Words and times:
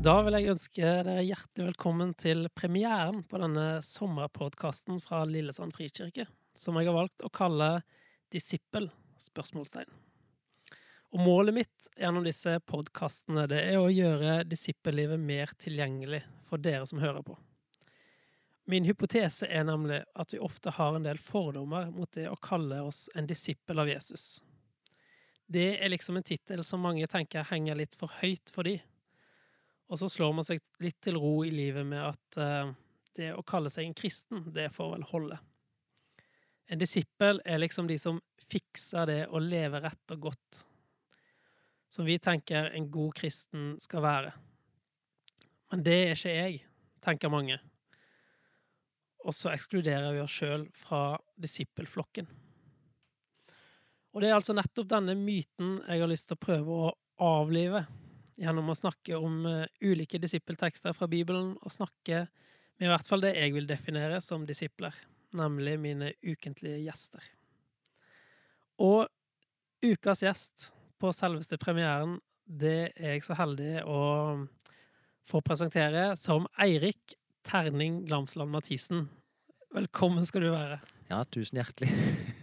Da 0.00 0.14
vil 0.24 0.32
jeg 0.32 0.48
ønske 0.54 0.80
dere 1.04 1.20
hjertelig 1.20 1.66
velkommen 1.74 2.14
til 2.16 2.46
premieren 2.56 3.18
på 3.28 3.36
denne 3.42 3.82
sommerpodkasten 3.84 4.96
fra 5.04 5.26
Lillesand 5.28 5.74
frikirke, 5.76 6.24
som 6.56 6.78
jeg 6.80 6.88
har 6.88 6.96
valgt 6.96 7.20
å 7.20 7.28
kalle 7.28 7.82
Disippel? 8.32 8.88
spørsmålstegn. 9.20 9.90
Og 11.12 11.20
målet 11.20 11.58
mitt 11.58 11.88
gjennom 12.00 12.24
disse 12.24 12.54
podkastene 12.64 13.44
er 13.58 13.76
å 13.76 13.90
gjøre 13.92 14.38
disippellivet 14.48 15.20
mer 15.20 15.52
tilgjengelig 15.60 16.22
for 16.48 16.64
dere 16.64 16.88
som 16.88 17.02
hører 17.04 17.20
på. 17.26 17.36
Min 18.72 18.88
hypotese 18.88 19.50
er 19.52 19.66
nemlig 19.68 20.00
at 20.16 20.32
vi 20.32 20.40
ofte 20.40 20.72
har 20.78 20.96
en 20.96 21.04
del 21.04 21.20
fordommer 21.20 21.92
mot 21.92 22.08
det 22.16 22.30
å 22.30 22.40
kalle 22.40 22.80
oss 22.86 23.10
en 23.12 23.28
disippel 23.28 23.84
av 23.84 23.92
Jesus. 23.92 24.38
Det 25.44 25.74
er 25.76 25.92
liksom 25.92 26.16
en 26.16 26.24
tittel 26.24 26.64
som 26.64 26.80
mange 26.80 27.04
tenker 27.10 27.44
henger 27.52 27.76
litt 27.76 28.00
for 28.00 28.08
høyt 28.22 28.48
for 28.54 28.64
de. 28.64 28.78
Og 29.90 29.98
så 29.98 30.08
slår 30.08 30.34
man 30.38 30.46
seg 30.46 30.60
litt 30.82 31.00
til 31.02 31.18
ro 31.18 31.40
i 31.42 31.50
livet 31.50 31.86
med 31.86 32.04
at 32.12 32.38
uh, 32.38 32.70
det 33.18 33.32
å 33.34 33.42
kalle 33.46 33.72
seg 33.72 33.88
en 33.88 33.96
kristen, 33.98 34.44
det 34.54 34.68
får 34.70 34.92
vel 34.94 35.06
holde. 35.10 35.38
En 36.70 36.78
disippel 36.78 37.42
er 37.44 37.58
liksom 37.58 37.88
de 37.90 37.96
som 37.98 38.20
fikser 38.50 39.08
det 39.10 39.22
å 39.26 39.42
leve 39.42 39.80
rett 39.82 40.14
og 40.14 40.28
godt, 40.28 40.60
som 41.90 42.06
vi 42.06 42.20
tenker 42.22 42.70
en 42.70 42.86
god 42.90 43.16
kristen 43.18 43.72
skal 43.82 44.04
være. 44.04 44.30
Men 45.70 45.82
det 45.86 45.98
er 46.04 46.14
ikke 46.14 46.36
jeg, 46.36 46.60
tenker 47.02 47.32
mange. 47.32 47.58
Og 49.26 49.34
så 49.34 49.50
ekskluderer 49.50 50.14
vi 50.14 50.22
oss 50.22 50.36
sjøl 50.38 50.68
fra 50.74 51.18
disippelflokken. 51.34 52.30
Og 54.14 54.22
det 54.22 54.30
er 54.30 54.38
altså 54.38 54.54
nettopp 54.54 54.88
denne 54.90 55.14
myten 55.18 55.80
jeg 55.82 56.02
har 56.02 56.10
lyst 56.10 56.30
til 56.30 56.38
å 56.38 56.44
prøve 56.46 56.78
å 56.78 56.94
avlive 57.26 57.84
gjennom 58.40 58.72
å 58.72 58.78
snakke 58.78 59.18
om 59.20 59.44
uh, 59.46 59.64
ulike 59.84 60.20
disippeltekster 60.22 60.94
fra 60.96 61.08
Bibelen, 61.10 61.52
og 61.60 61.74
snakke 61.74 62.26
med 62.80 62.88
i 62.88 62.90
hvert 62.90 63.08
fall 63.08 63.24
det 63.24 63.34
jeg 63.36 63.52
vil 63.54 63.68
definere 63.68 64.22
som 64.24 64.46
disipler 64.48 64.96
nemlig 65.36 65.76
mine 65.80 66.12
ukentlige 66.22 66.80
gjester. 66.82 67.22
Og 68.80 69.06
ukas 69.84 70.24
gjest 70.24 70.70
på 71.00 71.12
selveste 71.16 71.58
premieren, 71.60 72.18
det 72.44 72.90
er 72.96 73.14
jeg 73.14 73.26
så 73.28 73.36
heldig 73.38 73.84
å 73.86 74.00
få 75.28 75.42
presentere 75.46 76.10
som 76.18 76.48
Eirik 76.60 77.14
Terning 77.46 78.02
Glamsland 78.08 78.50
Mathisen. 78.52 79.06
Velkommen 79.70 80.26
skal 80.26 80.44
du 80.44 80.50
være. 80.50 80.80
Ja, 81.10 81.22
tusen 81.30 81.60
hjertelig. 81.60 81.92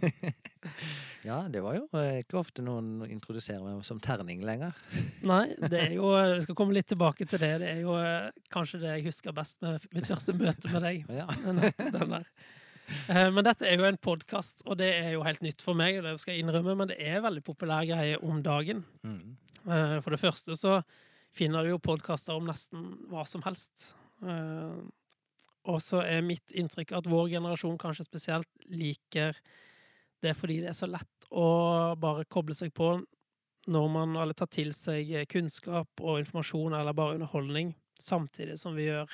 ja, 1.27 1.39
det 1.51 1.61
var 1.63 1.77
jo 1.77 1.85
eh, 1.99 2.21
ikke 2.23 2.39
ofte 2.39 2.63
noen 2.65 3.05
introduserer 3.11 3.63
meg 3.63 3.83
som 3.87 3.99
terning 4.03 4.43
lenger. 4.47 4.77
Nei, 5.31 5.45
det 5.67 5.81
er 5.89 5.97
jo 5.97 6.13
Vi 6.15 6.45
skal 6.45 6.57
komme 6.57 6.77
litt 6.77 6.89
tilbake 6.91 7.27
til 7.27 7.41
det. 7.43 7.53
Det 7.63 7.73
er 7.75 7.81
jo 7.83 7.97
eh, 7.99 8.29
kanskje 8.53 8.81
det 8.83 8.95
jeg 8.95 9.09
husker 9.09 9.35
best 9.35 9.59
med 9.65 9.83
mitt 9.95 10.07
første 10.09 10.35
møte 10.37 10.71
med 10.73 10.87
deg. 10.87 11.03
Ja. 11.17 11.27
Den 11.37 12.13
der. 12.13 12.25
Eh, 12.87 13.27
men 13.33 13.43
dette 13.45 13.67
er 13.67 13.79
jo 13.79 13.87
en 13.87 13.99
podkast, 13.99 14.63
og 14.65 14.79
det 14.79 14.89
er 14.95 15.11
jo 15.15 15.25
helt 15.27 15.43
nytt 15.43 15.63
for 15.65 15.77
meg, 15.77 15.99
det 16.05 16.15
skal 16.21 16.35
jeg 16.35 16.45
innrømme, 16.45 16.75
men 16.79 16.91
det 16.91 16.99
er 17.03 17.23
veldig 17.25 17.43
populær 17.45 17.87
greie 17.87 18.19
om 18.23 18.39
dagen. 18.43 18.83
Mm. 19.03 19.35
Eh, 19.67 19.97
for 20.03 20.13
det 20.13 20.21
første 20.21 20.55
så 20.57 20.79
finner 21.35 21.65
du 21.65 21.73
jo 21.73 21.83
podkaster 21.83 22.37
om 22.37 22.47
nesten 22.47 22.93
hva 23.11 23.25
som 23.27 23.43
helst. 23.45 23.91
Eh, 24.23 24.79
og 25.67 25.81
så 25.83 26.01
er 26.05 26.23
mitt 26.23 26.55
inntrykk 26.55 26.95
at 26.95 27.09
vår 27.11 27.33
generasjon 27.35 27.79
kanskje 27.81 28.07
spesielt 28.07 28.69
liker 28.71 29.35
det 30.23 30.33
fordi 30.37 30.61
det 30.63 30.71
er 30.71 30.77
så 30.77 30.87
lett 30.89 31.16
å 31.31 31.47
bare 31.99 32.25
koble 32.31 32.55
seg 32.55 32.73
på 32.75 32.95
når 33.67 33.87
man 33.91 34.15
alle 34.15 34.35
tar 34.37 34.47
til 34.51 34.71
seg 34.75 35.09
kunnskap 35.31 35.99
og 35.99 36.21
informasjon 36.21 36.77
eller 36.77 36.95
bare 36.95 37.17
underholdning, 37.17 37.73
samtidig 37.99 38.55
som 38.61 38.77
vi 38.77 38.87
gjør 38.87 39.11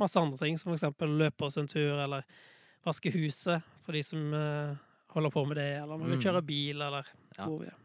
masse 0.00 0.20
andre 0.20 0.40
ting, 0.40 0.56
som 0.58 0.70
for 0.70 0.78
eksempel 0.78 1.12
løpe 1.20 1.44
oss 1.44 1.58
en 1.60 1.68
tur 1.68 2.00
eller 2.00 2.24
vaske 2.86 3.12
huset 3.14 3.62
for 3.84 3.92
de 3.96 4.02
som 4.06 4.32
uh, 4.32 4.74
holder 5.12 5.34
på 5.34 5.44
med 5.50 5.60
det, 5.60 5.70
eller 5.82 6.00
når 6.00 6.14
vi 6.14 6.18
mm. 6.18 6.24
kjører 6.24 6.46
bil, 6.48 6.80
eller 6.80 7.08
ja. 7.36 7.44
hvor 7.44 7.58
vi 7.60 7.68
er. 7.68 7.78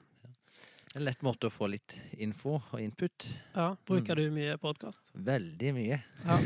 En 0.95 1.03
lett 1.03 1.21
måte 1.21 1.49
å 1.49 1.53
få 1.53 1.67
litt 1.69 1.97
info 2.23 2.55
og 2.57 2.79
input. 2.81 3.27
Ja, 3.53 3.73
Bruker 3.85 4.17
mm. 4.17 4.21
du 4.21 4.37
mye 4.37 4.55
podkast? 4.61 5.11
Veldig 5.13 5.73
mye. 5.75 5.99
Ja. 6.23 6.37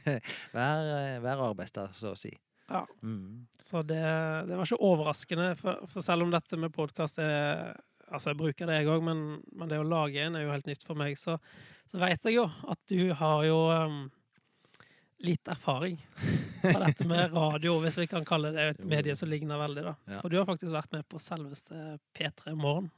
hver, 0.56 0.88
eh, 0.96 1.18
hver 1.22 1.44
arbeidsdag, 1.50 1.92
så 1.94 2.14
å 2.16 2.18
si. 2.18 2.32
Ja. 2.70 2.84
Mm. 3.02 3.46
Så 3.58 3.82
det, 3.82 4.00
det, 4.48 4.56
var 4.56 4.66
ikke 4.66 4.86
overraskende, 4.86 5.52
for, 5.58 5.82
for 5.90 6.06
selv 6.06 6.26
om 6.26 6.34
dette 6.34 6.58
med 6.60 6.74
podkast 6.74 7.22
er 7.22 7.78
Altså, 8.10 8.32
jeg 8.32 8.40
bruker 8.40 8.66
det, 8.66 8.80
jeg 8.80 8.88
òg, 8.90 9.04
men, 9.06 9.20
men, 9.54 9.68
det 9.70 9.76
å 9.78 9.86
lage 9.86 10.18
en 10.18 10.34
er 10.34 10.42
jo 10.42 10.50
helt 10.50 10.66
nytt 10.66 10.82
for 10.82 10.98
meg. 10.98 11.12
Så, 11.14 11.36
så 11.86 12.00
veit 12.02 12.24
jeg 12.26 12.40
jo 12.40 12.48
at 12.66 12.80
du 12.90 13.12
har 13.14 13.44
jo 13.46 13.58
um, 13.70 14.00
litt 15.22 15.46
erfaring 15.52 15.94
på 16.64 16.72
dette 16.74 17.06
med 17.06 17.30
radio, 17.38 17.76
hvis 17.84 18.00
vi 18.00 18.08
kan 18.10 18.26
kalle 18.26 18.50
det 18.56 18.64
et 18.72 18.82
medie 18.88 19.14
som 19.14 19.30
ligner 19.30 19.60
veldig. 19.62 19.84
da. 19.92 19.94
Ja. 20.10 20.24
For 20.24 20.32
du 20.32 20.40
har 20.40 20.48
faktisk 20.48 20.72
vært 20.74 20.90
med 20.96 21.06
på 21.06 21.22
selveste 21.22 22.00
P3 22.18 22.56
Morgen. 22.58 22.90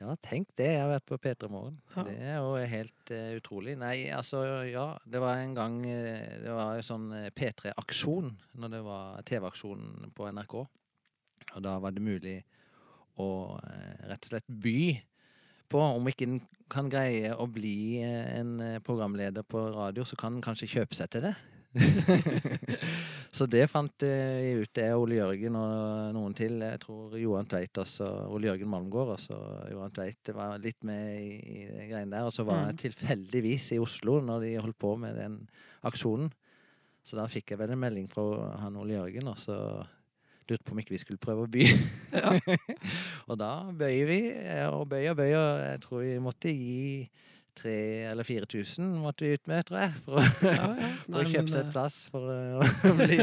Ja, 0.00 0.14
tenk 0.24 0.54
det. 0.56 0.70
Jeg 0.72 0.80
har 0.80 0.88
vært 0.88 1.08
på 1.10 1.18
P3 1.20 1.48
Morgen. 1.52 1.74
Ja. 1.92 2.04
Det 2.06 2.14
er 2.24 2.38
jo 2.40 2.54
helt 2.72 3.12
uh, 3.12 3.32
utrolig. 3.36 3.74
Nei, 3.80 4.08
altså, 4.16 4.40
ja. 4.64 4.86
Det 5.04 5.20
var 5.20 5.42
en 5.42 5.52
gang 5.56 5.76
eh, 5.84 6.38
Det 6.40 6.54
var 6.56 6.78
jo 6.78 6.86
sånn 6.86 7.10
eh, 7.18 7.28
P3-aksjon 7.36 8.30
når 8.62 8.72
det 8.72 8.80
var 8.86 9.20
TV-aksjonen 9.28 10.14
på 10.16 10.30
NRK. 10.32 10.56
Og 11.50 11.60
da 11.66 11.76
var 11.82 11.92
det 11.92 12.04
mulig 12.04 12.38
å 13.20 13.28
rett 14.08 14.24
og 14.24 14.30
slett 14.30 14.48
by 14.48 14.94
på 15.70 15.80
om 15.82 16.08
ikke 16.08 16.28
en 16.28 16.38
kan 16.70 16.88
greie 16.88 17.34
å 17.34 17.44
bli 17.50 18.00
en 18.00 18.54
programleder 18.86 19.44
på 19.44 19.64
radio, 19.74 20.06
så 20.06 20.16
kan 20.16 20.36
en 20.36 20.44
kanskje 20.44 20.70
kjøpe 20.70 20.96
seg 20.96 21.10
til 21.12 21.26
det. 21.26 21.34
så 23.36 23.46
det 23.46 23.62
fant 23.70 24.02
jeg 24.02 24.58
ut. 24.58 24.70
Det 24.74 24.84
er 24.88 24.98
Ole 24.98 25.20
Jørgen 25.20 25.58
og 25.60 26.10
noen 26.16 26.34
til. 26.36 26.58
Jeg 26.64 26.80
tror 26.82 27.14
Johan 27.20 27.48
Tveit 27.50 27.80
også. 27.82 28.08
Ole 28.34 28.50
Jørgen 28.50 28.72
Malmgård 28.72 29.14
også. 29.14 29.38
Johan 29.70 29.94
Tveit 29.94 30.32
var 30.34 30.58
litt 30.62 30.82
med 30.88 31.20
i, 31.20 31.64
de 31.70 31.86
greiene 31.92 32.10
der. 32.16 32.26
Og 32.26 32.34
så 32.34 32.46
var 32.48 32.64
jeg 32.66 32.76
mm. 32.76 32.82
tilfeldigvis 32.84 33.70
i 33.76 33.80
Oslo 33.82 34.18
når 34.24 34.46
de 34.46 34.52
holdt 34.58 34.80
på 34.82 34.96
med 35.00 35.18
den 35.20 35.40
aksjonen. 35.86 36.32
Så 37.06 37.16
da 37.16 37.24
fikk 37.30 37.54
jeg 37.54 37.62
vel 37.62 37.72
en 37.74 37.80
melding 37.80 38.10
fra 38.10 38.26
han 38.60 38.76
Ole 38.76 38.98
Jørgen, 38.98 39.30
og 39.32 39.38
så 39.40 39.56
lurte 40.50 40.66
på 40.66 40.74
om 40.74 40.80
ikke 40.82 40.94
vi 40.94 41.00
skulle 41.00 41.22
prøve 41.22 41.46
å 41.46 41.50
by. 41.50 41.64
Og 43.30 43.38
da 43.38 43.52
bøyer 43.70 44.08
vi, 44.08 44.20
og 44.66 44.88
bøyer 44.90 45.12
og 45.12 45.20
bøyer. 45.20 45.60
Jeg 45.70 45.82
tror 45.84 46.02
vi 46.02 46.16
måtte 46.22 46.50
gi 46.50 47.06
3000 47.62 48.10
eller 48.10 48.24
4000 48.24 48.90
måtte 49.02 49.24
vi 49.24 49.36
ut 49.36 49.46
med, 49.50 49.66
tror 49.68 49.80
jeg. 49.84 49.94
For, 50.04 50.28
ja, 50.48 50.68
ja. 50.80 50.90
for 51.06 51.20
å 51.20 51.30
kjøpe 51.30 51.52
seg 51.52 51.62
et 51.62 51.72
plass 51.74 52.02
for 52.12 52.28
å 52.90 52.96
bli 52.98 53.20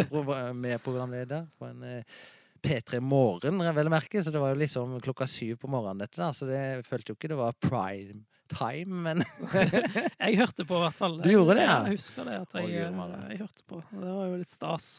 medprogramleder 0.62 1.48
på 1.58 1.70
en 1.70 1.86
eh, 1.88 2.18
P3 2.64 3.02
Morgen, 3.03 3.62
vel 3.62 3.90
å 3.90 3.94
merke. 3.94 4.24
Så 4.24 4.34
det 4.34 4.42
var 4.42 4.53
jo 4.53 4.62
liksom 4.62 4.97
klokka 5.03 5.28
syv 5.30 5.58
på 5.62 5.70
morgenen, 5.72 6.06
dette 6.06 6.22
da. 6.22 6.31
Så 6.36 6.50
det 6.50 6.62
følte 6.88 7.14
jo 7.14 7.20
ikke 7.20 7.31
det 7.31 7.40
var 7.40 7.58
prime 7.62 8.24
time, 8.47 9.03
men 9.03 9.24
Jeg 10.24 10.40
hørte 10.40 10.66
på, 10.66 10.80
i 10.80 10.86
hvert 10.86 10.97
fall. 10.97 11.20
Du 11.24 11.30
gjorde 11.31 11.59
det, 11.59 11.68
ja? 11.68 11.81
Jeg 11.88 12.00
husker 12.00 12.28
det, 12.28 12.42
at 12.46 12.58
jeg, 12.58 12.74
jeg, 12.74 12.90
eh, 12.96 13.30
jeg 13.34 13.42
hørte 13.44 13.68
på. 13.68 13.84
Det 13.92 14.18
var 14.20 14.31
jo 14.31 14.42
litt 14.42 14.52
stas. 14.52 14.90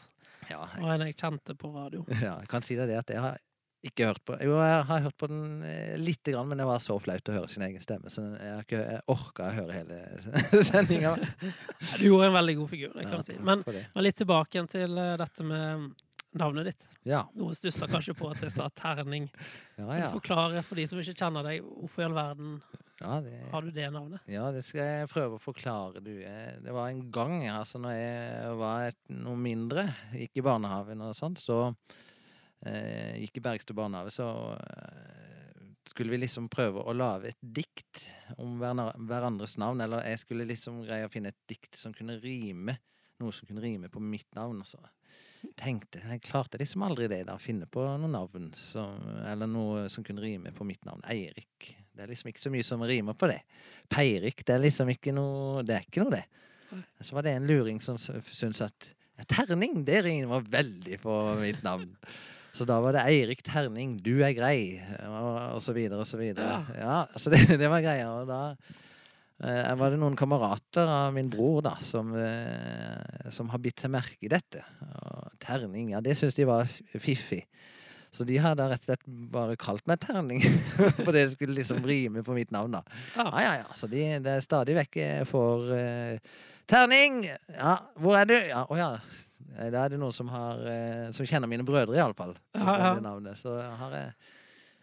Ja, 0.49 0.63
jeg... 0.73 0.83
Og 0.83 0.91
en 0.93 1.05
jeg 1.07 1.17
kjente 1.19 1.55
på 1.57 1.71
radio. 1.73 2.05
Ja, 2.19 2.37
jeg 2.39 2.49
kan 2.51 2.65
si 2.65 2.77
deg 2.79 2.91
det 2.91 2.99
at 3.01 3.13
jeg 3.13 3.23
har 3.25 3.37
ikke 3.85 4.09
hørt 4.09 4.21
på 4.27 4.35
Jo, 4.43 4.57
jeg 4.59 4.83
har 4.89 5.05
hørt 5.05 5.17
på 5.19 5.29
den 5.31 5.63
eh, 5.63 5.95
lite 5.99 6.33
grann, 6.33 6.49
men 6.49 6.59
det 6.59 6.67
var 6.67 6.81
så 6.83 6.97
flaut 6.99 7.31
å 7.31 7.37
høre 7.37 7.51
sin 7.51 7.63
egen 7.63 7.83
stemme, 7.83 8.11
så 8.11 8.25
jeg 8.35 8.51
har 8.51 8.65
ikke 8.65 8.99
orka 9.13 9.47
å 9.47 9.55
høre 9.55 9.77
hele 9.77 10.63
sendinga. 10.71 11.15
du 11.95 12.09
gjorde 12.09 12.27
en 12.27 12.37
veldig 12.39 12.57
god 12.59 12.73
figur, 12.73 12.99
jeg 12.99 13.23
si. 13.29 13.39
Men, 13.39 13.63
litt 14.03 14.19
tilbake 14.19 14.57
igjen 14.57 14.69
til 14.71 14.99
uh, 14.99 15.15
dette 15.19 15.47
med 15.47 15.89
navnet 16.39 16.69
ditt. 16.69 16.89
Ja. 17.07 17.23
Noen 17.39 17.55
stussa 17.57 17.87
kanskje 17.89 18.13
på 18.19 18.27
at 18.29 18.43
jeg 18.43 18.53
sa 18.53 18.67
terning. 18.75 19.29
Ja, 19.79 19.87
ja. 19.97 20.11
Forklare 20.13 20.61
for 20.65 20.77
de 20.77 20.85
som 20.89 20.99
ikke 21.01 21.15
kjenner 21.17 21.47
deg, 21.47 21.63
hvorfor 21.63 22.03
i 22.03 22.09
all 22.09 22.17
verden 22.17 22.59
ja, 22.99 23.15
det, 23.23 23.37
har 23.53 23.63
du 23.63 23.71
det 23.71 23.87
navnet? 23.95 24.27
Ja, 24.27 24.49
det 24.51 24.65
skal 24.67 24.83
jeg 24.83 25.09
prøve 25.13 25.37
å 25.37 25.41
forklare. 25.41 26.03
Du. 26.03 26.11
Det 26.19 26.75
var 26.75 26.91
en 26.91 27.05
gang, 27.15 27.47
altså 27.47 27.79
når 27.79 27.95
jeg 27.95 28.53
var 28.59 28.99
noe 29.23 29.39
mindre, 29.39 29.87
gikk 30.11 30.41
i 30.41 30.45
barnehagen 30.45 31.07
og 31.07 31.15
sånt, 31.17 31.39
så 31.39 31.61
eh, 31.69 32.08
gikk 33.23 33.39
i 33.39 33.43
Bergstø 33.43 33.73
barnehage, 33.77 34.11
så 34.11 34.27
eh, 34.57 35.65
skulle 35.89 36.11
vi 36.13 36.21
liksom 36.21 36.49
prøve 36.51 36.83
å 36.83 36.93
lage 36.93 37.31
et 37.31 37.41
dikt 37.41 38.05
om 38.37 38.59
hverandres 38.59 39.57
navn. 39.61 39.81
Eller 39.81 40.05
jeg 40.11 40.23
skulle 40.23 40.47
liksom 40.49 40.83
greie 40.85 41.07
å 41.07 41.11
finne 41.13 41.33
et 41.33 41.41
dikt 41.49 41.79
som 41.79 41.95
kunne 41.95 42.19
rime. 42.21 42.77
Noe 43.19 43.35
som 43.35 43.49
kunne 43.49 43.63
rime 43.63 43.89
på 43.91 44.01
mitt 44.03 44.29
navn. 44.37 44.61
Og 44.63 44.69
så 44.69 44.79
tenkte 45.59 46.03
jeg 46.03 46.23
klarte 46.27 46.59
liksom 46.59 46.83
aldri 46.87 47.09
det, 47.11 47.23
da. 47.27 47.39
Finne 47.41 47.67
på 47.67 47.83
noe 47.83 48.11
navn 48.11 48.51
som, 48.59 48.99
Eller 49.27 49.49
noe 49.49 49.87
som 49.91 50.05
kunne 50.05 50.23
rime 50.23 50.53
på 50.55 50.67
mitt 50.67 50.85
navn. 50.87 51.03
Eirik. 51.09 51.73
Det 51.99 52.05
er 52.05 52.13
liksom 52.13 52.29
ikke 52.31 52.43
så 52.45 52.51
mye 52.53 52.63
som 52.63 52.83
rimer 52.87 53.15
på 53.19 53.27
det. 53.27 53.41
Peirik, 53.91 54.45
det 54.47 54.55
er 54.55 54.61
liksom 54.63 54.91
ikke 54.93 55.11
noe 55.11 55.65
Det 55.67 55.75
er 55.75 55.87
ikke 55.87 56.05
noe, 56.05 56.19
det. 56.19 56.25
Så 57.01 57.15
var 57.17 57.25
det 57.25 57.33
en 57.35 57.47
luring 57.49 57.81
som 57.81 57.97
syntes 57.99 58.61
at 58.61 58.91
terning, 59.27 59.81
det 59.83 60.03
rimer 60.05 60.45
veldig 60.47 60.99
på 61.01 61.15
mitt 61.41 61.63
navn. 61.65 61.89
Så 62.55 62.65
da 62.67 62.79
var 62.81 62.95
det 62.97 63.05
Eirik 63.07 63.43
Terning, 63.45 63.97
du 64.03 64.19
er 64.25 64.33
grei, 64.35 64.81
og, 65.05 65.59
så 65.63 65.75
videre 65.75 66.01
og 66.01 66.09
så 66.09 66.17
videre. 66.19 66.59
Ja, 66.73 66.79
ja 66.81 67.19
så 67.19 67.31
det, 67.31 67.45
det, 67.61 67.69
var 67.71 67.85
greia. 67.85 68.09
Og 68.19 68.29
da 68.29 68.41
Eh, 69.39 69.75
var 69.79 69.93
det 69.93 69.99
noen 70.01 70.17
kamerater 70.19 70.89
av 70.91 71.13
min 71.15 71.29
bror 71.31 71.61
da, 71.63 71.77
som, 71.85 72.11
eh, 72.11 73.29
som 73.31 73.47
har 73.53 73.61
bitt 73.63 73.79
seg 73.79 73.93
merke 73.93 74.27
i 74.27 74.31
dette. 74.31 74.65
Og 74.83 75.37
terning, 75.39 75.93
ja, 75.93 76.01
det 76.03 76.17
syns 76.19 76.35
de 76.35 76.47
var 76.47 76.67
fiffig. 76.99 77.45
Så 78.11 78.25
de 78.27 78.39
har 78.41 78.57
da 78.57 78.65
rett 78.67 78.83
og 78.83 78.89
slett 78.89 79.05
bare 79.31 79.55
kalt 79.59 79.85
meg 79.87 80.01
Terning, 80.01 80.41
for 81.05 81.13
det 81.13 81.27
skulle 81.35 81.55
liksom 81.59 81.83
rime 81.85 82.23
på 82.25 82.33
mitt 82.35 82.51
navn, 82.51 82.73
da. 82.79 82.81
Ja. 83.15 83.27
Ja, 83.29 83.41
ja, 83.45 83.51
ja. 83.61 83.75
Så 83.77 83.87
de, 83.87 84.01
det 84.25 84.33
er 84.33 84.43
stadig 84.43 84.75
vekk 84.79 84.97
jeg 84.97 85.27
får 85.29 85.71
eh, 85.77 86.37
Terning! 86.69 87.21
Ja, 87.53 87.77
hvor 88.01 88.17
er 88.17 88.27
du? 88.27 88.35
Ja, 88.35 88.65
å 88.65 88.79
ja. 88.81 88.89
Eh, 89.57 89.69
Da 89.71 89.85
er 89.85 89.89
det 89.95 89.99
noen 89.99 90.13
som 90.13 90.27
har 90.29 90.59
eh, 90.67 91.11
Som 91.15 91.25
kjenner 91.25 91.47
mine 91.49 91.63
brødre, 91.65 91.95
iallfall. 91.97 92.35
Ja, 92.55 92.75
ja. 92.77 92.93
det 92.95 93.03
navnet. 93.05 93.37
Så 93.39 93.55
har 93.55 93.91
jeg 93.95 94.13
brukt 94.13 94.25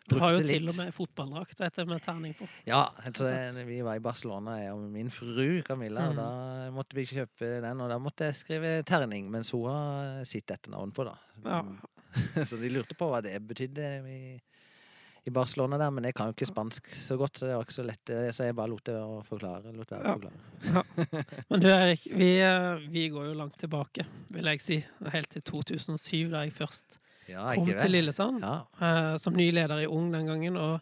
det 0.06 0.08
litt. 0.08 0.08
Du 0.08 0.18
har 0.22 0.32
jo 0.36 0.42
til 0.46 0.68
og 0.70 0.76
med 0.78 0.92
fotballdrakt 0.94 1.60
vet 1.60 1.74
du, 1.80 1.84
med 1.90 2.02
terning 2.04 2.34
på. 2.38 2.46
Ja, 2.68 2.84
så 3.10 3.26
sant. 3.26 3.58
vi 3.66 3.80
var 3.82 3.96
i 3.98 4.02
Barcelona, 4.04 4.58
jeg 4.62 4.72
og 4.72 4.84
min 4.94 5.10
fru 5.10 5.62
Camilla, 5.66 6.08
og 6.08 6.14
Mm. 6.14 6.20
da 6.20 6.70
måtte 6.70 6.94
vi 6.94 7.06
kjøpe 7.10 7.60
den, 7.64 7.80
og 7.80 7.90
da 7.90 7.98
måtte 7.98 8.28
jeg 8.28 8.36
skrive 8.38 8.84
terning, 8.86 9.28
mens 9.30 9.50
hun 9.50 9.66
har 9.66 10.24
sitt 10.24 10.46
etternavn 10.46 10.92
på, 10.94 11.04
da. 11.08 11.16
Ja. 11.44 11.62
Så 12.46 12.56
de 12.60 12.70
lurte 12.70 12.94
på 12.96 13.08
hva 13.10 13.18
det 13.20 13.34
betydde 13.48 13.88
i, 14.06 14.40
i 15.26 15.30
Barcelona 15.34 15.78
der, 15.80 15.90
men 15.90 16.04
jeg 16.06 16.14
kan 16.14 16.28
jo 16.30 16.34
ikke 16.36 16.46
spansk 16.48 16.86
så 16.94 17.16
godt, 17.18 17.38
så 17.40 17.46
det 17.48 17.54
var 17.56 17.64
ikke 17.66 17.74
så 17.76 17.84
lett, 17.86 18.10
eh, 18.14 18.28
så 18.32 18.44
jeg 18.46 18.54
bare 18.54 18.70
lot 18.70 18.84
det 18.86 18.94
å 19.00 19.16
forklare. 19.26 19.72
Lot 19.74 19.90
være 19.90 20.02
å 20.02 20.06
Ja. 20.06 20.14
forklare. 20.14 20.84
Men 21.50 21.60
du 21.64 21.66
Erik, 21.72 22.04
vi, 22.14 22.28
eh, 22.40 22.84
vi 22.92 23.08
går 23.10 23.26
jo 23.30 23.34
langt 23.40 23.56
tilbake, 23.58 24.06
vil 24.30 24.44
jeg 24.52 24.60
si. 24.62 24.78
Helt 25.12 25.30
til 25.34 25.42
2007, 25.42 26.30
da 26.30 26.44
jeg 26.46 26.52
først 26.54 26.98
Ja, 27.28 27.48
kom 27.54 27.66
til? 27.66 27.90
Lillesand. 27.90 28.38
Ja, 28.46 28.54
eh, 28.80 29.16
som 29.18 29.34
ny 29.34 29.50
leder 29.50 29.82
i 29.82 29.86
Ung 29.90 30.12
den 30.14 30.26
gangen. 30.30 30.56
Og 30.56 30.80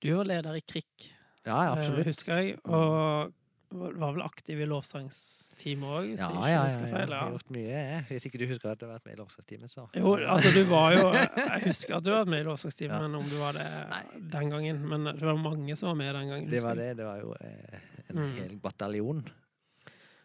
du 0.00 0.08
var 0.16 0.24
leder 0.24 0.56
i 0.56 0.64
KRIK, 0.64 1.10
ja 1.46 1.58
eh, 1.66 1.72
absolutt. 1.76 2.06
husker 2.06 2.40
jeg. 2.40 2.56
Og 2.64 3.32
var 3.72 4.12
vel 4.16 4.22
aktiv 4.24 4.60
i 4.60 4.66
lovsangsteamet 4.68 5.88
òg, 5.88 6.08
Ja, 6.18 6.28
ja, 6.28 6.48
ja, 6.50 6.62
ja. 6.68 6.86
Jeg 6.92 7.08
har 7.08 7.30
gjort 7.34 7.50
mye, 7.54 7.66
jeg. 7.72 8.04
Hvis 8.10 8.26
ikke 8.28 8.40
du 8.42 8.46
husker 8.50 8.70
at 8.72 8.80
du 8.80 8.86
har 8.86 8.94
vært 8.98 9.06
med 9.08 9.14
i 9.16 9.20
lovsangsteamet, 9.20 9.70
så 9.72 9.86
Jo, 9.96 10.14
altså 10.20 10.52
du 10.54 10.62
var 10.70 10.96
jo 10.96 11.06
Jeg 11.52 11.62
husker 11.66 11.96
at 11.98 12.04
du 12.06 12.10
var 12.14 12.24
med 12.30 12.40
i 12.44 12.48
lovsangsteamet, 12.48 12.96
Ja. 12.96 13.02
men 13.08 13.14
om 13.20 13.28
du 13.28 13.36
var 13.40 13.52
det 13.58 13.66
Nei. 13.92 14.02
den 14.36 14.50
gangen 14.56 14.82
Men 14.88 15.04
det 15.12 15.22
var 15.26 15.36
mange 15.40 15.76
som 15.76 15.88
var 15.92 15.98
med 16.02 16.14
den 16.14 16.28
gangen. 16.34 16.50
Det 16.50 16.62
var 16.64 16.74
det. 16.76 16.90
Det 17.00 17.04
var 17.08 17.22
jo 17.24 17.34
eh, 17.40 17.78
en 18.10 18.16
Mm. 18.22 18.34
hel 18.36 18.56
bataljon. 18.60 19.22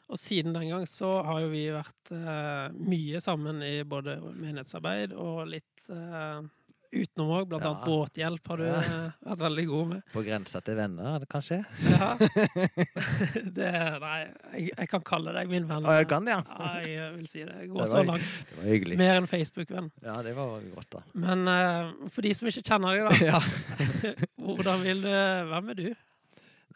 Og 0.10 0.18
siden 0.20 0.54
den 0.56 0.70
gang 0.70 0.86
så 0.88 1.22
har 1.24 1.42
jo 1.42 1.48
vi 1.52 1.66
vært 1.72 2.12
eh, 2.16 2.70
mye 2.76 3.20
sammen 3.24 3.62
i 3.64 3.84
både 3.84 4.18
menighetsarbeid 4.40 5.14
og 5.16 5.48
litt 5.52 5.88
eh, 5.92 6.42
utenom 7.04 7.30
òg. 7.38 7.48
Blant 7.52 7.64
Ja. 7.64 7.72
annet 7.74 7.86
båthjelp 7.88 8.48
har 8.52 8.58
du 8.58 8.64
Ja. 8.68 8.80
eh, 8.82 9.12
vært 9.30 9.44
veldig 9.46 9.66
god 9.68 9.88
med. 9.94 10.02
På 10.14 10.24
grensa 10.26 10.62
til 10.64 10.76
venner, 10.80 11.20
det 11.20 11.30
kanskje? 11.30 11.60
Ja. 11.90 12.10
det 13.58 13.72
Nei, 14.02 14.18
jeg, 14.54 14.72
jeg 14.78 14.90
kan 14.92 15.04
kalle 15.08 15.34
deg 15.36 15.50
min 15.52 15.68
venn. 15.70 15.86
Å, 15.88 15.96
jeg 16.00 16.10
kan 16.12 16.26
det, 16.28 16.36
ja. 16.38 16.42
Ja, 16.48 16.74
jeg 16.88 17.14
vil 17.18 17.28
si 17.32 17.44
det. 17.44 17.54
Jeg 17.54 17.68
Det 17.68 17.72
går 17.74 17.80
var 17.84 17.92
så 17.94 18.04
langt. 18.08 18.34
Det 18.50 18.58
var 18.62 18.70
hyggelig. 18.72 18.98
Mer 19.02 19.22
enn 19.22 19.30
Facebook-venn. 19.30 19.92
Ja, 20.04 20.18
det 20.26 20.36
var 20.38 20.58
godt, 20.76 20.90
da. 20.98 21.04
Men 21.14 21.48
uh, 21.48 22.10
for 22.14 22.22
de 22.26 22.34
som 22.38 22.48
ikke 22.52 22.66
kjenner 22.68 22.98
deg, 22.98 23.08
da. 23.08 23.16
Ja. 23.32 23.42
Hvordan 24.38 24.84
vil 24.86 25.02
du 25.04 25.10
Hvem 25.52 25.70
er 25.74 25.80
du? 25.80 25.88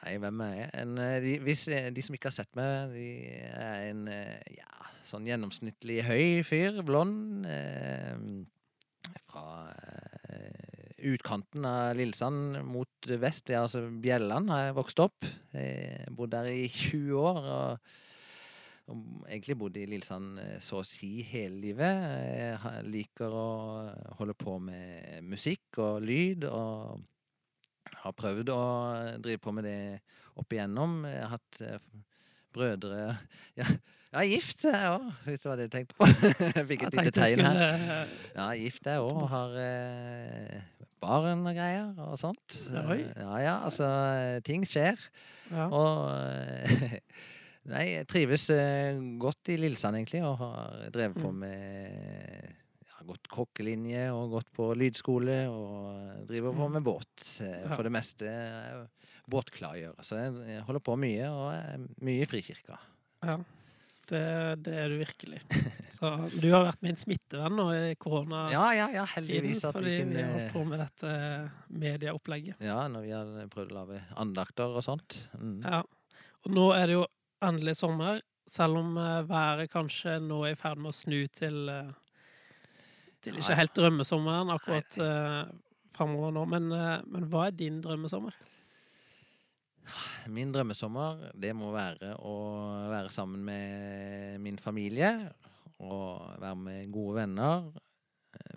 Nei, 0.01 0.15
hvem 0.17 0.39
er 0.41 0.53
jeg? 0.57 0.69
En, 0.81 0.93
eh, 0.97 1.17
de, 1.21 1.33
hvis, 1.45 1.67
eh, 1.69 1.89
de 1.93 2.01
som 2.01 2.15
ikke 2.17 2.31
har 2.31 2.33
sett 2.33 2.49
meg, 2.57 2.89
de 2.95 3.07
er 3.53 3.83
en 3.91 4.07
eh, 4.09 4.55
ja, 4.57 4.87
sånn 5.05 5.27
gjennomsnittlig 5.29 5.99
høy 6.07 6.41
fyr, 6.47 6.79
blond. 6.87 7.45
Eh, 7.45 8.15
fra 9.25 9.45
eh, 10.29 10.93
utkanten 11.11 11.65
av 11.65 11.95
Lillesand 11.97 12.61
mot 12.67 13.11
vest. 13.21 13.49
Ja, 13.49 13.65
altså 13.65 13.87
Bjelland 14.03 14.51
har 14.53 14.67
jeg 14.67 14.77
vokst 14.77 15.01
opp. 15.03 15.27
Jeg 15.55 16.13
bodde 16.15 16.37
der 16.37 16.53
i 16.53 16.69
20 16.69 17.19
år. 17.19 17.43
og 17.57 17.91
og 18.91 19.27
egentlig 19.29 19.57
bodd 19.59 19.77
i 19.79 19.85
Lillesand 19.87 20.39
eh, 20.41 20.57
så 20.63 20.81
å 20.81 20.87
si 20.87 21.21
hele 21.27 21.59
livet. 21.63 22.05
Jeg 22.35 22.85
liker 22.89 23.35
å 23.35 23.47
holde 24.19 24.35
på 24.37 24.57
med 24.63 25.23
musikk 25.27 25.79
og 25.83 26.01
lyd, 26.03 26.47
og 26.49 26.99
har 28.01 28.17
prøvd 28.17 28.51
å 28.53 28.63
drive 29.21 29.41
på 29.43 29.53
med 29.55 29.67
det 29.67 29.81
opp 30.41 30.55
igjennom. 30.55 31.01
Jeg 31.07 31.23
har 31.23 31.35
hatt 31.37 31.61
eh, 31.67 31.91
brødre 32.53 33.17
Ja, 33.57 33.65
ja 34.13 34.23
gift 34.27 34.65
er 34.67 34.75
jeg 34.77 34.91
òg, 34.97 35.09
hvis 35.25 35.39
det 35.43 35.49
var 35.51 35.57
det 35.61 35.67
du 35.69 35.75
tenkte 35.77 35.95
på. 35.97 36.07
Jeg 36.57 36.67
fikk 36.67 36.85
et 36.89 36.97
lite 36.99 37.11
tegn 37.15 37.43
her. 37.45 38.07
Ja, 38.35 38.47
gift 38.59 38.87
er 38.87 38.97
jeg 38.99 39.05
òg. 39.07 39.21
Har 39.31 39.55
eh, 39.61 40.61
barn 41.01 41.45
og 41.47 41.55
greier 41.55 41.93
og 42.05 42.17
sånt. 42.19 42.57
Oi. 42.91 42.99
Ja 43.15 43.37
ja, 43.43 43.53
altså 43.69 43.87
ting 44.47 44.65
skjer. 44.67 44.99
ja. 45.51 45.67
Og 45.71 46.09
eh, 46.17 46.97
Nei, 47.71 47.83
jeg 47.93 48.07
trives 48.09 48.47
eh, 48.49 48.97
godt 49.21 49.51
i 49.53 49.55
Lillesand, 49.61 49.93
egentlig, 49.99 50.23
og 50.25 50.39
har 50.41 50.79
drevet 50.95 51.19
på 51.21 51.29
Mm. 51.29 51.43
med 51.45 52.57
gått 53.05 53.27
kokkelinje 53.33 54.07
og 54.13 54.29
gått 54.35 54.49
på 54.53 54.67
lydskole 54.77 55.35
og 55.49 56.25
driver 56.29 56.53
på 56.57 56.67
Mm. 56.67 56.73
med 56.79 56.83
båt. 56.85 57.23
eh, 57.45 57.67
For 57.75 57.83
det 57.85 57.91
meste 57.93 58.27
jeg. 59.31 59.93
Så 60.03 60.19
jeg- 60.19 60.61
holder 60.67 60.83
på 60.83 60.97
mye, 60.99 61.29
og 61.29 61.53
er 61.53 61.87
mye 62.01 62.21
i 62.21 62.25
frikirka. 62.29 62.77
Ja, 63.23 63.37
det, 64.09 64.63
det 64.65 64.73
er 64.75 64.89
du 64.89 64.97
virkelig. 64.99 65.41
Så 65.89 66.11
du 66.41 66.51
har 66.51 66.65
vært 66.65 66.81
min 66.81 66.97
smittevenn 66.97 67.55
nå 67.55 67.67
i 67.75 67.95
koronatiden, 67.95 68.51
Ja, 68.51 68.71
ja, 68.73 68.89
ja, 68.91 69.05
heldigvis 69.05 69.63
at 69.63 69.75
fordi 69.77 69.95
vi 70.01 70.03
vi 70.15 70.21
har 70.21 70.33
holdt 70.33 70.53
på 70.53 70.65
med 70.67 70.79
dette 70.79 71.13
medieopplegget. 71.69 72.61
Ja, 72.65 72.87
når 72.87 73.01
vi 73.05 73.11
har 73.15 73.47
prøvd 73.53 73.71
å 73.71 73.79
lage 73.79 74.03
andakter 74.17 74.75
og 74.75 74.83
sånt. 74.83 75.27
Mm. 75.37 75.61
Ja. 75.63 75.83
Og 76.45 76.51
nå 76.51 76.71
er 76.75 76.87
det 76.87 76.99
jo 76.99 77.07
endelig 77.41 77.77
sommer, 77.77 78.21
selv 78.47 78.81
om 78.81 78.97
eh, 78.97 79.21
været 79.29 79.69
kanskje 79.71 80.17
nå 80.19 80.43
er 80.47 80.55
i 80.55 80.59
ferd 80.59 80.81
med 80.81 80.91
å 80.91 80.97
snu 80.97 81.19
til 81.31 81.69
eh, 81.69 81.91
til 83.21 83.37
ikke 83.37 83.57
helt 83.57 83.75
drømmesommeren 83.77 84.49
akkurat 84.53 84.97
uh, 85.01 85.43
framover 85.95 86.33
nå. 86.35 86.45
Men, 86.49 86.71
uh, 86.73 87.03
men 87.05 87.27
hva 87.29 87.47
er 87.49 87.57
din 87.57 87.81
drømmesommer? 87.83 88.33
Min 90.31 90.51
drømmesommer, 90.53 91.31
det 91.35 91.53
må 91.57 91.71
være 91.73 92.13
å 92.21 92.35
være 92.91 93.11
sammen 93.13 93.43
med 93.47 94.37
min 94.43 94.59
familie. 94.61 95.13
Og 95.81 96.21
være 96.41 96.59
med 96.61 96.91
gode 96.93 97.15
venner. 97.23 97.71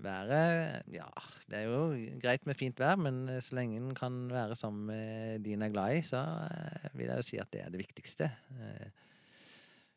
Været 0.05 0.29
Være 0.29 0.83
Ja, 0.93 1.07
det 1.51 1.59
er 1.59 1.65
jo 1.71 2.19
greit 2.23 2.45
med 2.47 2.57
fint 2.59 2.79
vær, 2.79 2.99
men 3.01 3.25
så 3.43 3.57
lenge 3.57 3.81
en 3.81 3.95
kan 3.97 4.29
være 4.31 4.55
sammen 4.57 4.87
med 4.91 5.41
de 5.45 5.55
en 5.57 5.65
er 5.67 5.73
glad 5.73 5.97
i, 5.97 6.03
så 6.07 6.21
eh, 6.45 6.93
vil 6.95 7.09
jeg 7.11 7.17
jo 7.23 7.27
si 7.27 7.41
at 7.43 7.51
det 7.53 7.65
er 7.65 7.73
det 7.75 7.81
viktigste. 7.81 8.29
Eh, 8.61 8.93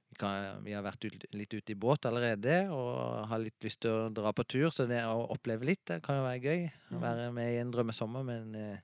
Vi, 0.10 0.16
kan, 0.18 0.64
vi 0.66 0.74
har 0.74 0.82
vært 0.82 1.04
ut, 1.06 1.26
litt 1.36 1.54
ute 1.54 1.76
i 1.76 1.78
båt 1.78 2.08
allerede 2.10 2.72
og 2.74 3.28
har 3.30 3.42
litt 3.44 3.62
lyst 3.62 3.84
til 3.84 3.92
å 3.92 4.10
dra 4.10 4.32
på 4.34 4.48
tur, 4.50 4.72
så 4.74 4.88
det 4.90 5.04
å 5.06 5.28
oppleve 5.36 5.68
litt 5.68 5.84
det 5.92 6.00
kan 6.02 6.18
jo 6.18 6.24
være 6.26 6.42
gøy. 6.42 6.64
Å 6.96 7.02
være 7.04 7.28
med 7.36 7.52
i 7.54 7.60
en 7.62 7.74
drømmesommer, 7.76 8.24
men 8.26 8.56
eh, 8.58 8.80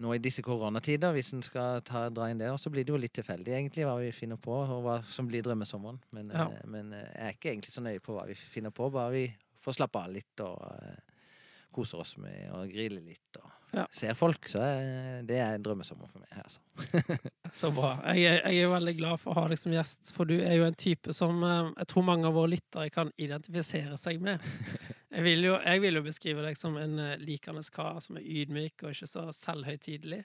nå 0.00 0.14
i 0.16 0.18
disse 0.24 0.40
koronatider, 0.42 1.12
hvis 1.12 1.32
en 1.36 1.42
skal 1.44 1.82
ta, 1.84 2.06
dra 2.08 2.30
inn 2.32 2.38
det, 2.40 2.48
så 2.62 2.70
blir 2.72 2.86
det 2.88 2.94
jo 2.94 3.00
litt 3.00 3.12
tilfeldig 3.18 3.52
egentlig 3.52 3.84
hva 3.84 3.98
vi 4.00 4.08
finner 4.16 4.38
på, 4.40 4.54
og 4.64 4.80
hva 4.86 4.94
som 5.12 5.28
blir 5.28 5.42
drømmesommeren. 5.44 5.98
Men, 6.16 6.30
Ja. 6.32 6.46
eh, 6.48 6.64
men 6.72 6.92
eh, 6.96 7.04
jeg 7.12 7.26
er 7.26 7.36
ikke 7.36 7.50
egentlig 7.52 7.72
så 7.74 7.82
nøye 7.84 8.00
på 8.00 8.16
hva 8.16 8.26
vi 8.30 8.34
finner 8.34 8.70
på, 8.72 8.88
bare 8.90 9.12
vi 9.12 9.26
får 9.60 9.76
slappe 9.76 10.00
av 10.00 10.12
litt 10.14 10.40
og 10.40 10.56
uh, 10.64 10.96
koser 11.70 12.00
oss 12.00 12.14
med 12.18 12.48
å 12.56 12.62
grille 12.66 13.02
litt 13.04 13.36
og 13.42 13.50
Ja. 13.76 13.84
ser 13.92 14.14
folk. 14.18 14.48
Så 14.48 14.58
uh, 14.58 15.20
det 15.28 15.36
er 15.38 15.52
en 15.58 15.62
drømmesommer 15.62 16.08
for 16.08 16.24
meg. 16.24 16.32
Altså. 16.40 17.20
Så 17.52 17.70
bra. 17.76 17.92
Jeg, 18.16 18.24
er- 18.40 18.48
jeg 18.56 18.64
er 18.64 18.72
veldig 18.72 18.96
glad 18.96 19.20
for 19.20 19.34
å 19.34 19.42
ha 19.42 19.48
deg 19.52 19.58
som 19.60 19.72
gjest, 19.76 20.14
for 20.16 20.24
du 20.24 20.38
er 20.40 20.56
jo 20.56 20.64
en 20.64 20.74
type 20.80 21.12
som 21.12 21.44
uh, 21.44 21.68
jeg 21.76 21.86
tror 21.92 22.08
mange 22.08 22.24
av 22.26 22.32
våre 22.40 22.54
lyttere 22.56 22.88
kan 22.90 23.12
identifisere 23.20 24.00
seg 24.00 24.18
med. 24.24 24.40
Jeg 25.20 25.26
vil 25.26 25.42
jo, 25.44 25.56
jeg 25.60 25.80
vil 25.82 25.98
jo 25.98 26.00
beskrive 26.00 26.40
deg 26.46 26.56
som 26.56 26.78
en 26.80 26.94
eh, 26.96 27.18
likende 27.20 27.60
kar 27.74 27.98
som 28.00 28.16
er 28.16 28.24
ydmyk 28.24 28.86
og 28.86 28.94
ikke 28.94 29.08
så 29.10 29.26
selvhøytidelig. 29.36 30.22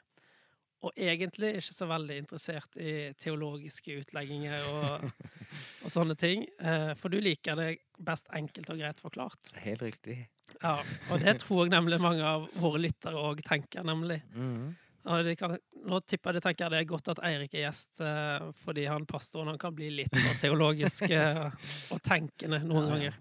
Og 0.87 0.93
egentlig 0.95 1.49
ikke 1.59 1.73
så 1.75 1.87
veldig 1.89 2.15
interessert 2.21 2.77
i 2.79 2.93
teologiske 3.19 3.97
utlegginger 3.99 4.63
og, 4.69 5.09
og 5.83 5.91
sånne 5.91 6.15
ting. 6.15 6.45
Eh, 6.63 6.93
For 6.95 7.11
du 7.11 7.19
liker 7.19 7.59
det 7.59 7.67
best 7.99 8.31
enkelt 8.39 8.71
og 8.71 8.79
greit 8.79 9.03
forklart. 9.03 9.51
Helt 9.65 9.83
riktig. 9.83 10.15
Ja, 10.61 10.77
Og 11.11 11.19
det 11.19 11.41
tror 11.43 11.65
jeg 11.65 11.75
nemlig 11.75 11.99
mange 11.99 12.23
av 12.23 12.47
våre 12.55 12.79
lyttere 12.85 13.19
òg 13.19 13.43
tenker, 13.43 13.83
nemlig. 13.83 14.21
Mm 14.31 14.75
de 15.05 15.35
kan, 15.37 15.51
nå 15.85 15.99
tipper 16.01 16.33
jeg 16.33 16.39
det 16.39 16.41
tenker 16.47 16.71
det 16.73 16.79
er 16.79 16.87
godt 16.89 17.11
at 17.13 17.19
Eirik 17.27 17.51
er 17.53 17.67
gjest, 17.67 17.99
eh, 18.01 18.47
fordi 18.57 18.87
han 18.89 19.03
pastoren 19.05 19.51
han 19.51 19.59
kan 19.61 19.75
bli 19.77 19.91
litt 19.99 20.15
for 20.17 20.39
teologisk 20.41 21.11
og 21.93 21.99
tenkende 22.01 22.63
noen 22.65 22.89
ganger. 22.89 23.19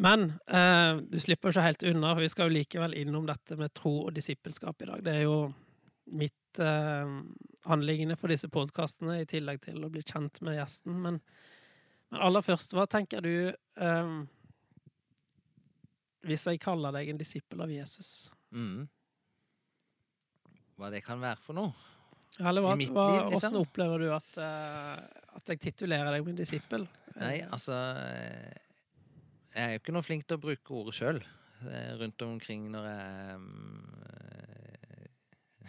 Men 0.00 0.32
eh, 0.46 0.96
du 0.96 1.18
slipper 1.20 1.52
ikke 1.52 1.64
helt 1.66 1.82
unna, 1.90 2.14
for 2.14 2.24
vi 2.24 2.30
skal 2.32 2.48
jo 2.48 2.56
likevel 2.56 2.94
innom 2.96 3.26
dette 3.28 3.56
med 3.60 3.74
tro 3.76 4.06
og 4.06 4.14
disippelskap 4.16 4.80
i 4.80 4.88
dag. 4.88 5.02
Det 5.04 5.12
er 5.12 5.26
jo 5.26 5.34
mitt 6.16 6.60
eh, 6.64 7.10
anliggende 7.68 8.16
for 8.16 8.32
disse 8.32 8.48
podkastene, 8.48 9.18
i 9.20 9.28
tillegg 9.28 9.60
til 9.66 9.84
å 9.84 9.90
bli 9.92 10.00
kjent 10.00 10.40
med 10.46 10.56
gjesten. 10.56 10.96
Men, 11.04 11.18
men 12.08 12.24
aller 12.28 12.46
først, 12.46 12.72
hva 12.78 12.86
tenker 12.88 13.20
du 13.26 13.34
eh, 13.52 14.14
hvis 16.24 16.46
jeg 16.48 16.62
kaller 16.64 16.96
deg 16.96 17.12
en 17.12 17.20
disippel 17.20 17.60
av 17.66 17.76
Jesus? 17.76 18.30
Mm. 18.56 18.88
Hva 20.80 20.88
det 20.96 21.04
kan 21.04 21.20
være 21.20 21.44
for 21.44 21.60
noe? 21.60 21.76
Eller 22.40 22.64
hva, 22.64 22.72
I 22.72 22.80
mitt 22.80 22.92
hva, 22.94 23.04
liv, 23.04 23.20
liksom. 23.20 23.36
Hvordan 23.36 23.60
opplever 23.60 24.06
du 24.06 24.08
at, 24.16 24.40
eh, 24.40 25.22
at 25.36 25.52
jeg 25.52 25.60
titulerer 25.68 26.08
deg 26.14 26.24
min 26.24 26.40
disippel? 26.40 26.88
Nei, 27.20 27.36
altså 27.44 27.76
eh, 28.00 28.69
Jeg 29.50 29.62
er 29.66 29.74
jo 29.74 29.82
ikke 29.82 29.94
noe 29.96 30.06
flink 30.06 30.26
til 30.28 30.38
å 30.38 30.42
bruke 30.42 30.74
ordet 30.78 30.96
sjøl 30.98 31.22
rundt 32.00 32.22
omkring 32.24 32.70
når 32.72 32.86
jeg 32.88 33.40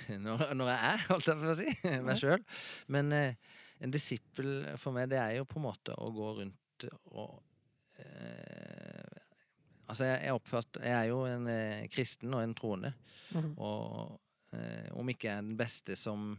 eh, 0.07 0.17
når, 0.25 0.45
når 0.57 0.71
jeg 0.71 0.91
er, 0.91 1.03
holdt 1.09 1.27
jeg 1.29 1.39
på 1.41 1.51
å 1.51 1.57
si, 1.59 1.73
meg 2.07 2.19
sjøl. 2.21 2.43
Men 2.93 3.11
eh, 3.15 3.57
en 3.81 3.93
disippel 3.93 4.51
for 4.81 4.95
meg, 4.95 5.09
det 5.11 5.19
er 5.21 5.37
jo 5.39 5.47
på 5.49 5.59
en 5.59 5.67
måte 5.67 5.95
å 5.97 6.11
gå 6.15 6.33
rundt 6.41 6.87
og 7.13 7.41
eh, 8.01 9.19
Altså, 9.91 10.05
jeg, 10.07 10.19
jeg 10.23 10.35
oppført, 10.37 10.77
Jeg 10.79 10.93
er 10.95 11.07
jo 11.09 11.17
en 11.27 11.47
eh, 11.51 11.81
kristen 11.91 12.31
og 12.31 12.45
en 12.45 12.53
troende. 12.55 12.93
Mhm. 13.35 13.49
Og 13.59 14.55
eh, 14.55 14.87
om 14.95 15.09
ikke 15.11 15.27
jeg 15.27 15.33
er 15.35 15.43
den 15.43 15.57
beste 15.59 15.97
som 15.99 16.29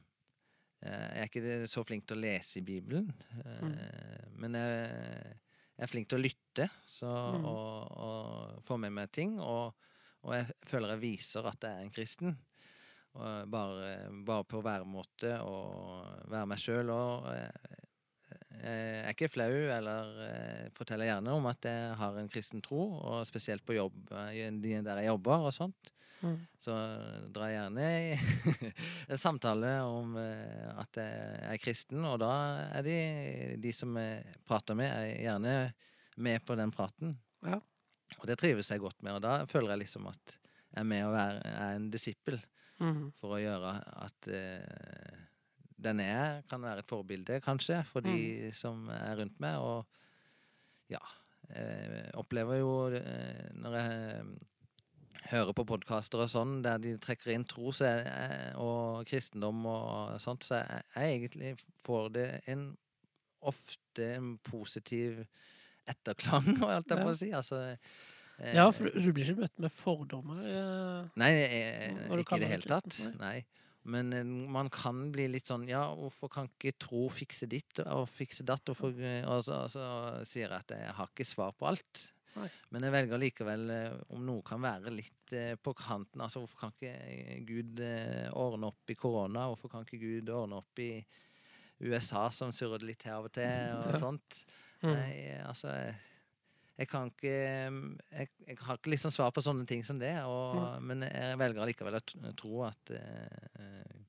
eh, 0.81 0.89
Jeg 0.89 1.27
er 1.27 1.29
ikke 1.29 1.59
så 1.69 1.85
flink 1.85 2.07
til 2.09 2.17
å 2.17 2.23
lese 2.23 2.63
i 2.63 2.65
Bibelen, 2.65 3.11
eh, 3.45 4.25
men 4.41 4.57
jeg, 4.57 4.89
jeg 5.77 5.85
er 5.85 5.93
flink 5.93 6.09
til 6.09 6.23
å 6.23 6.25
lytte 6.25 6.42
så, 6.87 7.11
Mm. 7.33 7.45
og, 7.45 7.99
og 7.99 8.63
få 8.65 8.77
med 8.77 8.93
meg 8.93 9.13
ting. 9.13 9.41
Og, 9.41 9.75
og 10.23 10.35
jeg 10.35 10.47
føler 10.67 10.95
jeg 10.95 11.01
viser 11.01 11.47
at 11.49 11.63
jeg 11.63 11.73
er 11.73 11.87
en 11.87 11.91
kristen. 11.95 12.37
Og 13.13 13.49
bare, 13.53 14.09
bare 14.25 14.45
på 14.49 14.63
væremåte 14.65 15.35
og 15.45 16.29
være 16.33 16.49
meg 16.49 16.61
sjøl. 16.63 16.93
Og 16.95 17.29
eh, 17.35 17.73
jeg 18.63 19.03
er 19.03 19.11
ikke 19.13 19.29
flau, 19.33 19.51
eller 19.51 20.13
eh, 20.29 20.69
forteller 20.77 21.11
gjerne 21.11 21.35
om 21.37 21.49
at 21.51 21.67
jeg 21.69 21.97
har 21.99 22.17
en 22.21 22.31
kristen 22.33 22.63
tro, 22.65 22.87
og 23.03 23.27
spesielt 23.29 23.65
på 23.67 23.77
jobb, 23.77 23.99
eh, 24.17 24.49
der 24.55 25.03
jeg 25.03 25.11
jobber 25.11 25.49
og 25.49 25.53
sånt. 25.57 25.93
Mm. 26.23 26.37
Så 26.63 26.73
drar 27.35 27.51
jeg 27.51 27.59
gjerne 27.59 27.87
i 27.99 28.11
en 29.11 29.19
samtale 29.19 29.73
om 29.83 30.15
at 30.17 31.01
jeg 31.01 31.41
er 31.51 31.59
kristen, 31.59 32.05
og 32.07 32.21
da 32.23 32.35
er 32.79 32.87
de, 32.87 32.99
de 33.59 33.73
som 33.75 33.99
jeg 33.99 34.37
prater 34.47 34.79
med, 34.79 34.87
er 34.87 35.17
gjerne 35.25 35.57
med 36.17 36.45
på 36.47 36.57
den 36.59 36.71
praten. 36.75 37.17
Ja. 37.47 37.61
Og 38.21 38.27
det 38.29 38.39
trives 38.39 38.69
jeg 38.71 38.81
godt 38.83 39.03
med, 39.03 39.13
og 39.17 39.23
da 39.25 39.45
føler 39.49 39.71
jeg 39.75 39.79
liksom 39.87 40.07
at 40.11 40.37
jeg 40.73 40.81
er 40.83 40.89
med 40.89 41.05
å 41.07 41.13
være 41.15 41.43
er 41.53 41.77
en 41.77 41.91
disippel 41.93 42.41
Mhm. 42.83 43.13
for 43.21 43.37
å 43.37 43.41
gjøre 43.41 43.73
at 44.03 44.27
eh, 44.33 45.19
den 45.79 46.01
er, 46.01 46.43
kan 46.51 46.61
være 46.63 46.79
et 46.83 46.89
forbilde, 46.89 47.41
kanskje, 47.45 47.85
for 47.87 48.01
de 48.03 48.51
som 48.55 48.89
er 48.91 49.17
rundt 49.21 49.39
meg. 49.41 49.59
Og 49.59 49.87
ja, 50.91 50.99
jeg 51.55 52.11
opplever 52.19 52.59
jo 52.59 52.73
eh, 52.97 53.51
når 53.55 53.77
jeg 53.77 54.25
hører 55.31 55.53
på 55.55 55.65
podkaster 55.69 56.25
og 56.25 56.31
sånn, 56.33 56.63
der 56.65 56.79
de 56.83 56.97
trekker 56.99 57.33
inn 57.35 57.45
tro 57.45 57.71
jeg, 57.73 58.05
jeg- 58.07 58.57
og 58.57 59.07
kristendom 59.07 59.65
og 59.67 60.21
sånt, 60.21 60.43
så 60.45 60.59
jeg, 60.63 60.83
jeg 60.97 61.21
egentlig 61.21 61.53
får 61.85 62.13
det 62.13 62.29
en 62.49 62.77
ofte 63.43 64.15
en 64.17 64.39
positiv 64.39 65.25
etterklang, 65.91 66.47
holdt 66.63 66.89
jeg 66.91 66.99
Ja. 66.99 67.05
på 67.05 67.11
å 67.13 67.17
si. 67.19 67.31
Altså, 67.33 67.63
eh, 68.39 68.55
Ja, 68.57 68.69
for 68.71 68.89
du, 68.91 69.13
blir 69.13 69.25
ikke 69.33 69.43
møtt 69.43 69.59
med 69.63 69.73
fordommer. 69.73 70.45
eh, 70.47 71.11
Nei, 71.21 71.31
jeg, 71.33 71.51
jeg, 71.53 72.09
du 72.11 72.23
ikke 72.23 72.37
i 72.39 72.45
det 72.45 72.53
hele 72.55 72.71
tatt. 72.77 73.01
Nei. 73.21 73.37
Men 73.85 74.13
eh, 74.15 74.25
man 74.25 74.69
kan 74.71 75.09
bli 75.11 75.27
litt 75.29 75.49
sånn 75.51 75.65
Ja, 75.67 75.89
hvorfor 75.99 76.31
kan 76.31 76.47
ikke 76.53 76.73
tro 76.79 77.09
fikse 77.11 77.49
ditt 77.51 77.81
og 77.87 78.09
fikse 78.15 78.45
datt? 78.47 78.69
Og, 78.71 78.77
for, 78.79 78.91
og, 78.95 79.45
så, 79.47 79.63
og 79.67 79.71
så 79.75 79.87
sier 80.29 80.49
jeg 80.49 80.59
at 80.61 80.75
jeg 80.77 80.93
har 80.99 81.11
ikke 81.11 81.27
svar 81.27 81.53
på 81.59 81.67
alt. 81.73 82.09
Nei. 82.33 82.47
Men 82.73 82.87
jeg 82.87 82.93
velger 82.95 83.21
likevel, 83.21 83.65
eh, 83.75 83.97
om 84.15 84.23
noe 84.25 84.41
kan 84.47 84.63
være 84.65 84.89
litt 84.95 85.35
eh, 85.37 85.53
på 85.61 85.75
kanten 85.77 86.23
Altså, 86.25 86.41
hvorfor 86.41 86.63
kan 86.63 86.73
ikke 86.79 86.93
eh, 86.95 87.43
Gud 87.45 87.83
eh, 87.85 88.31
ordne 88.33 88.71
opp 88.71 88.89
i 88.89 88.97
korona? 88.97 89.49
Hvorfor 89.51 89.69
kan 89.75 89.85
ikke 89.85 90.01
Gud 90.01 90.31
ordne 90.33 90.63
opp 90.63 90.81
i 90.81 90.95
USA, 91.83 92.29
som 92.33 92.53
surrer 92.55 92.85
litt 92.87 93.03
her 93.05 93.19
av 93.19 93.27
og 93.29 93.35
til, 93.35 93.51
og 93.77 93.91
Ja. 93.93 94.01
sånt? 94.01 94.45
Nei, 94.91 95.39
altså 95.47 95.69
jeg, 95.71 95.95
jeg 96.81 96.89
kan 96.91 97.11
ikke 97.13 97.33
jeg, 97.33 98.29
jeg 98.49 98.57
har 98.59 98.79
ikke 98.81 98.91
liksom 98.91 99.13
svar 99.15 99.31
på 99.35 99.45
sånne 99.45 99.67
ting 99.69 99.85
som 99.87 100.01
det, 100.01 100.15
og, 100.27 100.83
men 100.83 101.05
jeg 101.07 101.39
velger 101.39 101.63
allikevel 101.63 101.99
å 102.01 102.33
tro 102.39 102.65
at 102.67 102.95
uh, 102.97 104.01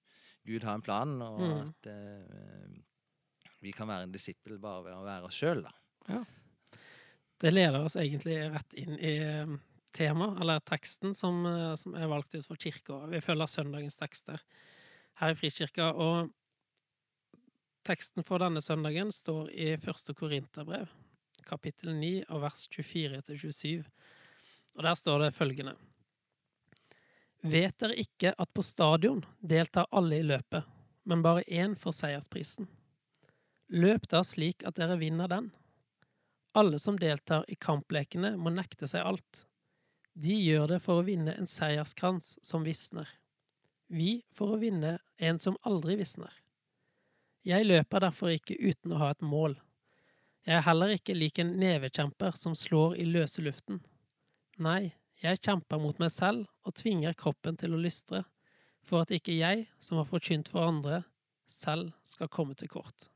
Gud 0.47 0.63
har 0.65 0.79
en 0.79 0.85
plan, 0.85 1.13
og 1.21 1.43
Mm. 1.43 1.59
at 1.67 1.91
uh, 1.93 3.51
vi 3.63 3.71
kan 3.71 3.87
være 3.87 4.09
en 4.09 4.11
disippel 4.11 4.57
bare 4.59 4.83
ved 4.89 4.95
å 4.97 5.05
være 5.05 5.29
oss 5.29 5.37
sjøl, 5.39 5.61
da. 5.63 5.71
Ja. 6.09 6.23
Det 7.39 7.51
leder 7.53 7.85
oss 7.85 7.95
egentlig 7.95 8.35
rett 8.51 8.73
inn 8.79 8.97
i 8.99 9.13
eh, 9.23 9.53
temaet, 9.95 10.41
eller 10.43 10.59
teksten, 10.67 11.13
som, 11.15 11.41
som 11.79 11.95
er 11.95 12.09
valgt 12.11 12.35
ut 12.35 12.45
for 12.47 12.59
kirka. 12.59 13.01
Vi 13.11 13.21
følger 13.23 13.47
søndagens 13.51 13.95
tekster 13.99 14.39
her 15.21 15.31
i 15.31 15.37
Frikirka, 15.39 15.89
og 15.95 16.31
teksten 17.85 18.23
for 18.25 18.41
denne 18.43 18.61
søndagen 18.63 19.11
står 19.13 19.49
i 19.51 19.73
første 19.81 20.15
Korinterbrev, 20.17 20.91
kapittel 21.47 21.93
9, 21.97 22.11
og 22.29 22.43
vers 22.45 22.67
24-27. 22.71 23.83
Og 24.77 24.85
der 24.87 24.95
står 24.97 25.25
det 25.25 25.33
følgende. 25.35 25.75
Vet 27.43 27.75
dere 27.83 27.97
ikke 27.99 28.31
at 28.39 28.53
på 28.55 28.63
stadion 28.63 29.23
deltar 29.39 29.89
alle 29.91 30.21
i 30.21 30.27
løpet, 30.27 30.63
men 31.03 31.23
bare 31.25 31.43
én 31.51 31.75
får 31.75 31.97
seiersprisen? 31.97 32.69
Løp 33.73 34.07
da 34.11 34.21
slik 34.23 34.63
at 34.67 34.77
dere 34.79 34.95
vinner 35.01 35.27
den. 35.27 35.49
Alle 36.55 36.79
som 36.79 36.99
deltar 36.99 37.43
i 37.51 37.57
kamplekene, 37.59 38.35
må 38.37 38.53
nekte 38.53 38.87
seg 38.87 39.03
alt. 39.03 39.43
De 40.13 40.35
gjør 40.37 40.75
det 40.75 40.79
for 40.85 41.01
å 41.01 41.07
vinne 41.07 41.33
en 41.33 41.49
seierskrans 41.49 42.37
som 42.45 42.63
visner. 42.63 43.09
Vi 43.89 44.21
for 44.33 44.53
å 44.53 44.61
vinne 44.61 44.99
en 45.17 45.41
som 45.41 45.57
aldri 45.67 45.97
visner. 45.99 46.42
Jeg 47.43 47.67
løper 47.67 48.05
derfor 48.05 48.31
ikke 48.31 48.55
uten 48.55 48.93
å 48.95 49.01
ha 49.01 49.11
et 49.11 49.23
mål. 49.25 49.57
Jeg 50.47 50.57
er 50.59 50.67
heller 50.67 50.93
ikke 50.95 51.15
lik 51.15 51.39
en 51.39 51.55
nevekjemper 51.59 52.35
som 52.39 52.55
slår 52.55 52.95
i 52.99 53.07
løse 53.07 53.43
luften. 53.43 53.81
Nei, 54.63 54.93
jeg 55.23 55.41
kjemper 55.43 55.79
mot 55.79 55.99
meg 55.99 56.11
selv 56.11 56.47
og 56.63 56.75
tvinger 56.79 57.15
kroppen 57.19 57.57
til 57.59 57.75
å 57.75 57.79
lystre, 57.79 58.23
for 58.83 59.03
at 59.03 59.11
ikke 59.15 59.35
jeg, 59.35 59.65
som 59.79 59.99
har 59.99 60.07
forkynt 60.07 60.51
for 60.51 60.67
andre, 60.67 61.01
selv 61.47 61.91
skal 62.07 62.31
komme 62.31 62.55
til 62.59 62.71
kort. 62.71 63.09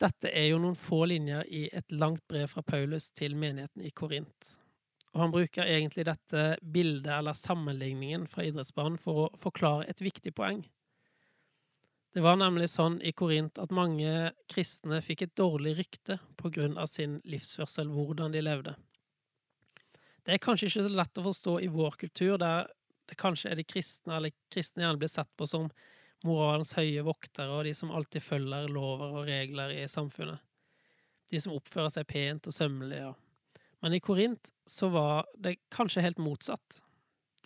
Dette 0.00 0.30
er 0.32 0.48
jo 0.48 0.60
noen 0.60 0.78
få 0.80 1.02
linjer 1.08 1.44
i 1.52 1.66
et 1.76 1.92
langt 1.92 2.24
brev 2.28 2.48
fra 2.48 2.64
Paulus 2.64 3.10
til 3.12 3.36
menigheten 3.36 3.84
i 3.84 3.92
Korint. 3.92 4.54
Og 5.12 5.24
han 5.24 5.32
bruker 5.34 5.68
egentlig 5.68 6.06
dette 6.08 6.44
bildet 6.62 7.10
eller 7.12 7.36
sammenligningen 7.36 8.24
fra 8.30 8.46
idrettsbanen 8.48 8.96
for 9.00 9.26
å 9.26 9.30
forklare 9.36 9.88
et 9.90 10.00
viktig 10.00 10.32
poeng. 10.36 10.62
Det 12.10 12.22
var 12.24 12.40
nemlig 12.40 12.66
sånn 12.72 12.98
i 13.06 13.12
Korint 13.14 13.58
at 13.62 13.70
mange 13.74 14.32
kristne 14.50 14.98
fikk 15.04 15.22
et 15.28 15.36
dårlig 15.38 15.76
rykte 15.78 16.16
på 16.40 16.50
grunn 16.50 16.74
av 16.80 16.88
sin 16.90 17.20
livsførsel, 17.22 17.92
hvordan 17.94 18.34
de 18.34 18.42
levde. 18.42 18.74
Det 20.26 20.34
er 20.34 20.42
kanskje 20.42 20.66
ikke 20.68 20.84
så 20.88 20.92
lett 20.92 21.20
å 21.20 21.26
forstå 21.28 21.54
i 21.62 21.70
vår 21.70 21.96
kultur, 22.00 22.34
der 22.42 22.66
det 23.10 23.18
kanskje 23.18 23.52
er 23.52 23.58
de 23.58 23.66
kristne, 23.66 24.16
eller 24.16 24.34
kristne 24.52 24.84
gjerne 24.84 24.98
blir 24.98 25.10
sett 25.10 25.30
på 25.38 25.46
som 25.50 25.70
moralens 26.26 26.74
høye 26.76 27.02
voktere 27.06 27.54
og 27.54 27.64
de 27.66 27.72
som 27.74 27.92
alltid 27.94 28.22
følger 28.22 28.68
lover 28.70 29.16
og 29.20 29.26
regler 29.30 29.72
i 29.74 29.86
samfunnet. 29.90 30.42
De 31.30 31.40
som 31.40 31.54
oppfører 31.54 31.92
seg 31.94 32.08
pent 32.10 32.48
og 32.50 32.54
sømmelig. 32.54 33.00
Ja. 33.04 33.12
Men 33.80 33.94
i 33.94 34.02
Korint 34.02 34.50
så 34.68 34.90
var 34.92 35.30
det 35.38 35.60
kanskje 35.72 36.02
helt 36.04 36.18
motsatt. 36.22 36.82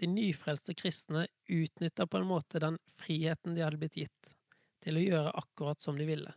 De 0.00 0.08
nyfrelste 0.10 0.74
kristne 0.74 1.26
utnytta 1.52 2.08
på 2.08 2.18
en 2.18 2.28
måte 2.28 2.62
den 2.64 2.80
friheten 2.98 3.54
de 3.54 3.62
hadde 3.62 3.78
blitt 3.78 4.00
gitt, 4.00 4.32
til 4.84 5.00
å 5.00 5.04
gjøre 5.04 5.36
akkurat 5.40 5.80
som 5.80 5.98
de 5.98 6.06
ville. 6.08 6.32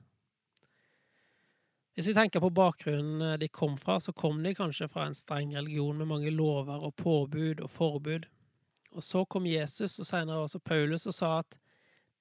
Hvis 1.97 2.11
vi 2.11 2.13
tenker 2.13 2.39
på 2.43 2.53
bakgrunnen 2.53 3.39
de 3.41 3.47
kom 3.49 3.77
fra, 3.81 3.99
så 3.99 4.13
kom 4.13 4.43
de 4.43 4.53
kanskje 4.55 4.87
fra 4.87 5.07
en 5.07 5.15
streng 5.17 5.55
religion 5.57 5.97
med 5.97 6.07
mange 6.11 6.29
lover 6.31 6.83
og 6.85 6.93
påbud 6.95 7.63
og 7.65 7.71
forbud. 7.73 8.27
Og 8.93 9.03
så 9.03 9.23
kom 9.25 9.47
Jesus, 9.49 9.97
og 9.99 10.05
senere 10.05 10.43
også 10.45 10.61
Paulus, 10.61 11.07
og 11.09 11.15
sa 11.17 11.31
at 11.39 11.57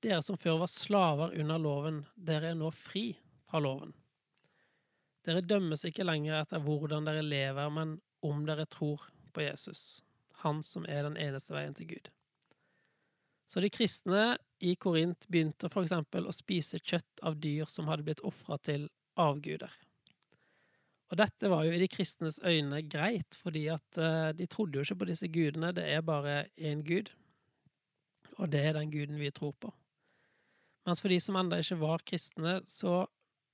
dere 0.00 0.22
som 0.24 0.38
før 0.40 0.62
var 0.62 0.72
slaver 0.72 1.36
under 1.40 1.60
loven, 1.60 2.02
dere 2.16 2.54
er 2.54 2.58
nå 2.58 2.70
fri 2.72 3.10
fra 3.50 3.60
loven. 3.60 3.92
Dere 5.26 5.44
dømmes 5.44 5.84
ikke 5.88 6.06
lenger 6.06 6.40
etter 6.40 6.62
hvordan 6.64 7.08
dere 7.08 7.24
lever, 7.24 7.70
men 7.72 7.98
om 8.24 8.44
dere 8.48 8.64
tror 8.70 9.04
på 9.36 9.44
Jesus, 9.44 10.02
han 10.40 10.62
som 10.64 10.86
er 10.88 11.04
den 11.04 11.20
eneste 11.20 11.52
veien 11.52 11.76
til 11.76 11.90
Gud. 11.90 12.10
Så 13.46 13.62
de 13.62 13.70
kristne 13.70 14.36
i 14.58 14.74
Korint 14.74 15.28
begynte 15.30 15.70
for 15.70 15.86
eksempel 15.86 16.26
å 16.26 16.34
spise 16.34 16.80
kjøtt 16.82 17.22
av 17.26 17.38
dyr 17.42 17.68
som 17.70 17.86
hadde 17.90 18.06
blitt 18.06 18.24
ofra 18.26 18.58
til 18.58 18.88
avguder. 19.20 19.70
Og 21.06 21.20
dette 21.20 21.50
var 21.50 21.62
jo 21.62 21.74
i 21.74 21.78
de 21.78 21.86
kristnes 21.90 22.40
øyne 22.42 22.80
greit, 22.90 23.36
fordi 23.38 23.68
at 23.70 24.00
eh, 24.02 24.32
de 24.34 24.48
trodde 24.50 24.78
jo 24.80 24.82
ikke 24.82 24.98
på 25.04 25.08
disse 25.12 25.28
gudene, 25.30 25.70
det 25.76 25.84
er 25.86 26.02
bare 26.02 26.48
én 26.58 26.82
gud, 26.86 27.12
og 28.36 28.50
det 28.50 28.64
er 28.64 28.74
den 28.74 28.90
guden 28.90 29.20
vi 29.20 29.30
tror 29.30 29.54
på. 29.62 29.70
Mens 30.86 31.02
for 31.02 31.10
de 31.10 31.20
som 31.22 31.38
ennå 31.38 31.60
ikke 31.62 31.78
var 31.78 32.02
kristne, 32.06 32.58
så 32.66 33.04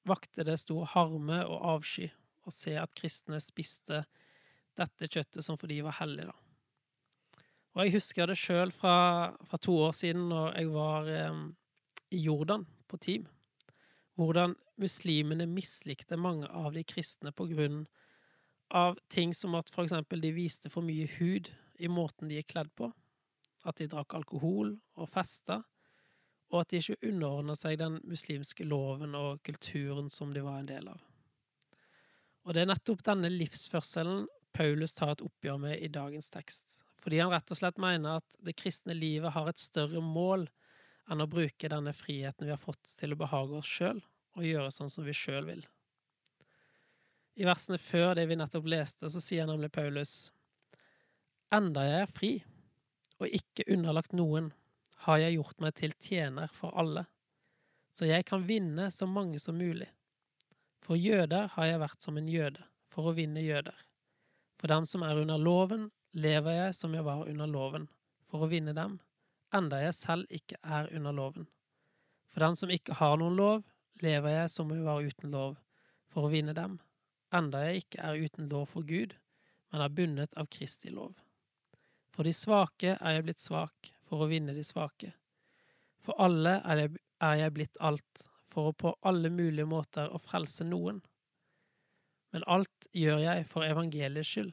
vakte 0.09 0.47
det 0.49 0.59
stor 0.61 0.89
harme 0.95 1.43
og 1.45 1.69
avsky 1.77 2.09
å 2.49 2.53
se 2.53 2.75
at 2.81 2.95
kristne 2.99 3.39
spiste 3.41 4.03
dette 4.79 5.09
kjøttet 5.09 5.45
som 5.45 5.59
for 5.61 5.71
de 5.71 5.83
var 5.85 6.01
hellig, 6.01 6.27
da. 6.33 6.42
Og 7.73 7.87
jeg 7.87 7.95
husker 7.95 8.29
det 8.29 8.37
sjøl 8.37 8.73
fra, 8.75 9.33
fra, 9.49 9.59
to 9.61 9.79
år 9.87 9.95
siden, 9.97 10.27
når 10.29 10.59
jeg 10.59 10.73
var 10.75 11.09
eh, 11.09 11.39
i 12.13 12.21
Jordan 12.27 12.67
på 12.89 12.99
team. 13.01 13.25
Hvordan 14.21 14.55
muslimene 14.81 15.47
mislikte 15.49 16.19
mange 16.21 16.49
av 16.49 16.75
de 16.77 16.85
kristne 16.85 17.33
på 17.33 17.47
grunn 17.49 17.87
av 18.73 18.99
ting 19.13 19.33
som 19.37 19.57
at 19.57 19.73
for 19.73 19.87
eksempel 19.87 20.21
de 20.21 20.33
viste 20.37 20.73
for 20.73 20.85
mye 20.85 21.09
hud 21.19 21.49
i 21.81 21.89
måten 21.89 22.29
de 22.29 22.39
gikk 22.41 22.53
kledd 22.55 22.73
på, 22.77 22.91
at 23.65 23.79
de 23.81 23.89
drakk 23.89 24.17
alkohol 24.19 24.75
og 25.01 25.09
festa, 25.09 25.63
og 26.53 26.61
at 26.61 26.73
de 26.73 26.83
ikke 26.83 27.09
underordna 27.09 27.57
seg 27.57 27.79
den 27.81 27.99
muslimske 28.05 28.67
loven 28.69 29.17
og 29.17 29.41
kulturen 29.47 30.13
som 30.13 30.35
de 30.37 30.45
var 30.45 30.61
en 30.61 30.69
del 30.69 30.93
av. 30.93 31.01
Og 32.45 32.53
det 32.53 32.65
er 32.65 32.73
nettopp 32.73 33.05
denne 33.07 33.31
livsførselen 33.33 34.27
Paulus 34.53 34.93
tar 34.99 35.15
et 35.15 35.25
oppgjør 35.25 35.61
med 35.63 35.79
i 35.81 35.89
dagens 35.89 36.29
tekst, 36.33 36.83
fordi 37.03 37.19
han 37.19 37.33
rett 37.33 37.51
og 37.51 37.59
slett 37.59 37.81
mener 37.83 38.21
at 38.21 38.37
det 38.47 38.55
kristne 38.59 38.95
livet 38.95 39.35
har 39.35 39.49
et 39.51 39.61
større 39.61 40.03
mål 40.05 40.47
enn 41.11 41.23
å 41.23 41.29
bruke 41.31 41.71
denne 41.71 41.95
friheten 41.97 42.47
vi 42.47 42.55
har 42.55 42.63
fått 42.63 42.95
til 42.99 43.15
å 43.15 43.19
behage 43.19 43.59
oss 43.59 43.69
sjøl 43.69 44.01
og 44.39 44.47
gjøre 44.47 44.71
sånn 44.73 44.91
som 44.93 45.05
vi 45.05 45.15
sjøl 45.17 45.45
vil. 45.49 45.65
I 47.37 47.49
versene 47.49 47.81
før 47.81 48.15
det 48.17 48.27
vi 48.29 48.37
nettopp 48.39 48.69
leste, 48.69 49.09
så 49.11 49.21
sier 49.21 49.49
nemlig 49.49 49.73
Paulus 49.75 50.31
Enda 51.53 51.85
jeg 51.85 52.05
er 52.05 52.13
fri 52.13 52.33
og 53.21 53.35
ikke 53.39 53.67
underlagt 53.71 54.15
noen, 54.17 54.51
har 55.05 55.19
jeg 55.21 55.37
gjort 55.37 55.61
meg 55.63 55.75
til 55.79 55.93
tjener 56.01 56.51
for 56.55 56.75
alle, 56.79 57.05
så 57.95 58.07
jeg 58.09 58.25
kan 58.27 58.45
vinne 58.47 58.89
så 58.95 59.07
mange 59.07 59.39
som 59.43 59.59
mulig. 59.59 59.89
For 60.83 60.99
jøder 60.99 61.51
har 61.55 61.69
jeg 61.69 61.83
vært 61.83 62.03
som 62.03 62.19
en 62.19 62.31
jøde, 62.31 62.63
for 62.91 63.11
å 63.11 63.15
vinne 63.17 63.43
jøder. 63.45 63.77
For 64.59 64.71
dem 64.71 64.87
som 64.89 65.05
er 65.07 65.21
under 65.23 65.39
loven, 65.39 65.91
lever 66.13 66.59
jeg 66.59 66.77
som 66.77 66.95
jeg 66.95 67.05
var 67.07 67.27
under 67.29 67.49
loven, 67.49 67.89
for 68.29 68.45
å 68.45 68.51
vinne 68.51 68.75
dem, 68.77 68.99
enda 69.55 69.81
jeg 69.83 69.97
selv 69.97 70.33
ikke 70.33 70.59
er 70.63 70.89
under 70.97 71.17
loven. 71.17 71.49
For 72.29 72.45
den 72.45 72.57
som 72.57 72.73
ikke 72.73 72.97
har 73.01 73.19
noen 73.21 73.37
lov, 73.37 73.67
lever 74.01 74.39
jeg 74.39 74.53
som 74.53 74.71
jeg 74.73 74.85
var 74.87 75.05
uten 75.05 75.35
lov, 75.35 75.59
for 76.13 76.29
å 76.29 76.33
vinne 76.33 76.55
dem, 76.57 76.79
enda 77.33 77.65
jeg 77.67 77.85
ikke 77.85 78.01
er 78.05 78.25
uten 78.25 78.49
lov 78.53 78.69
for 78.73 78.89
Gud, 78.89 79.15
men 79.73 79.85
er 79.85 79.93
bundet 79.93 80.35
av 80.37 80.49
Kristi 80.53 80.93
lov. 80.93 81.17
For 82.13 82.29
de 82.29 82.35
svake 82.37 82.97
er 82.99 83.17
jeg 83.17 83.25
blitt 83.29 83.41
svak, 83.41 83.93
for 84.05 84.25
å 84.25 84.29
vinne 84.29 84.53
de 84.57 84.65
svake. 84.65 85.15
For 86.03 86.19
alle 86.21 86.59
er 86.61 86.85
jeg, 86.85 86.99
er 87.25 87.39
jeg 87.41 87.55
blitt 87.57 87.81
alt, 87.81 88.27
for 88.53 88.69
å 88.69 88.77
på 88.77 88.93
alle 89.09 89.31
mulige 89.33 89.69
måter 89.69 90.13
å 90.13 90.21
frelse 90.21 90.67
noen. 90.69 91.01
Men 92.33 92.45
alt 92.51 92.89
gjør 92.97 93.23
jeg 93.23 93.47
for 93.49 93.65
evangeliets 93.65 94.29
skyld, 94.29 94.53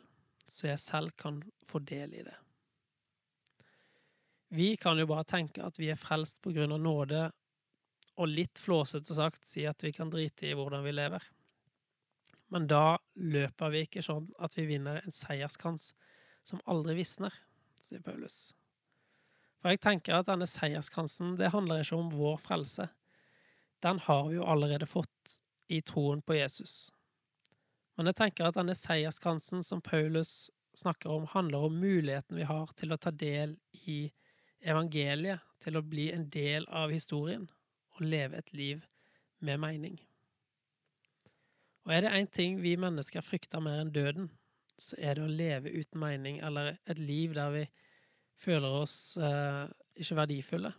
så 0.51 0.69
jeg 0.71 0.81
selv 0.81 1.15
kan 1.17 1.41
få 1.65 1.81
del 1.85 2.13
i 2.17 2.23
det. 2.25 2.35
Vi 4.49 4.73
kan 4.81 4.97
jo 4.97 5.05
bare 5.09 5.27
tenke 5.29 5.61
at 5.61 5.77
vi 5.77 5.91
er 5.93 5.99
frelst 5.99 6.41
på 6.41 6.53
grunn 6.55 6.73
av 6.73 6.81
nåde, 6.81 7.25
og 8.19 8.31
litt 8.31 8.59
flåsete 8.59 9.15
sagt 9.15 9.45
si 9.47 9.63
at 9.69 9.83
vi 9.85 9.93
kan 9.95 10.09
drite 10.11 10.49
i 10.49 10.55
hvordan 10.57 10.83
vi 10.83 10.95
lever. 10.95 11.23
Men 12.49 12.65
da 12.67 12.97
løper 13.13 13.71
vi 13.71 13.83
ikke 13.85 14.03
sånn 14.03 14.31
at 14.41 14.57
vi 14.57 14.65
vinner 14.71 15.03
en 15.03 15.13
seierskrans 15.13 15.91
som 16.43 16.63
aldri 16.65 16.97
visner, 16.97 17.33
sier 17.79 18.01
Paulus. 18.03 18.49
For 19.61 19.73
jeg 19.73 19.83
tenker 19.83 20.17
at 20.17 20.29
denne 20.29 20.47
seierskransen, 20.49 21.35
det 21.37 21.51
handler 21.53 21.83
ikke 21.83 21.99
om 21.99 22.09
vår 22.13 22.39
frelse. 22.41 22.87
Den 23.83 23.99
har 24.07 24.25
vi 24.27 24.39
jo 24.39 24.47
allerede 24.47 24.89
fått 24.89 25.39
i 25.69 25.81
troen 25.85 26.23
på 26.25 26.39
Jesus. 26.39 26.89
Men 27.99 28.07
jeg 28.07 28.15
tenker 28.15 28.47
at 28.47 28.55
denne 28.55 28.71
seierskransen 28.79 29.59
som 29.59 29.81
Paulus 29.83 30.47
snakker 30.71 31.11
om, 31.11 31.25
handler 31.27 31.65
om 31.67 31.81
muligheten 31.81 32.37
vi 32.39 32.45
har 32.47 32.69
til 32.79 32.95
å 32.95 32.97
ta 33.01 33.11
del 33.11 33.57
i 33.91 34.05
evangeliet, 34.63 35.43
til 35.59 35.75
å 35.75 35.83
bli 35.83 36.05
en 36.15 36.23
del 36.31 36.63
av 36.71 36.93
historien 36.95 37.43
og 37.97 38.05
leve 38.07 38.39
et 38.39 38.53
liv 38.55 38.85
med 39.43 39.59
mening. 39.59 39.99
Og 41.83 41.97
er 41.97 42.05
det 42.05 42.15
én 42.21 42.31
ting 42.31 42.61
vi 42.63 42.77
mennesker 42.79 43.25
frykter 43.25 43.59
mer 43.67 43.83
enn 43.83 43.91
døden, 43.91 44.31
så 44.79 44.95
er 44.95 45.19
det 45.19 45.27
å 45.27 45.35
leve 45.43 45.75
uten 45.75 45.99
mening, 45.99 46.39
eller 46.39 46.77
et 46.87 47.03
liv 47.03 47.35
der 47.35 47.51
vi 47.51 47.67
føler 48.39 48.79
oss 48.79 48.97
eh, 49.19 49.65
ikke 49.99 50.21
verdifulle. 50.23 50.71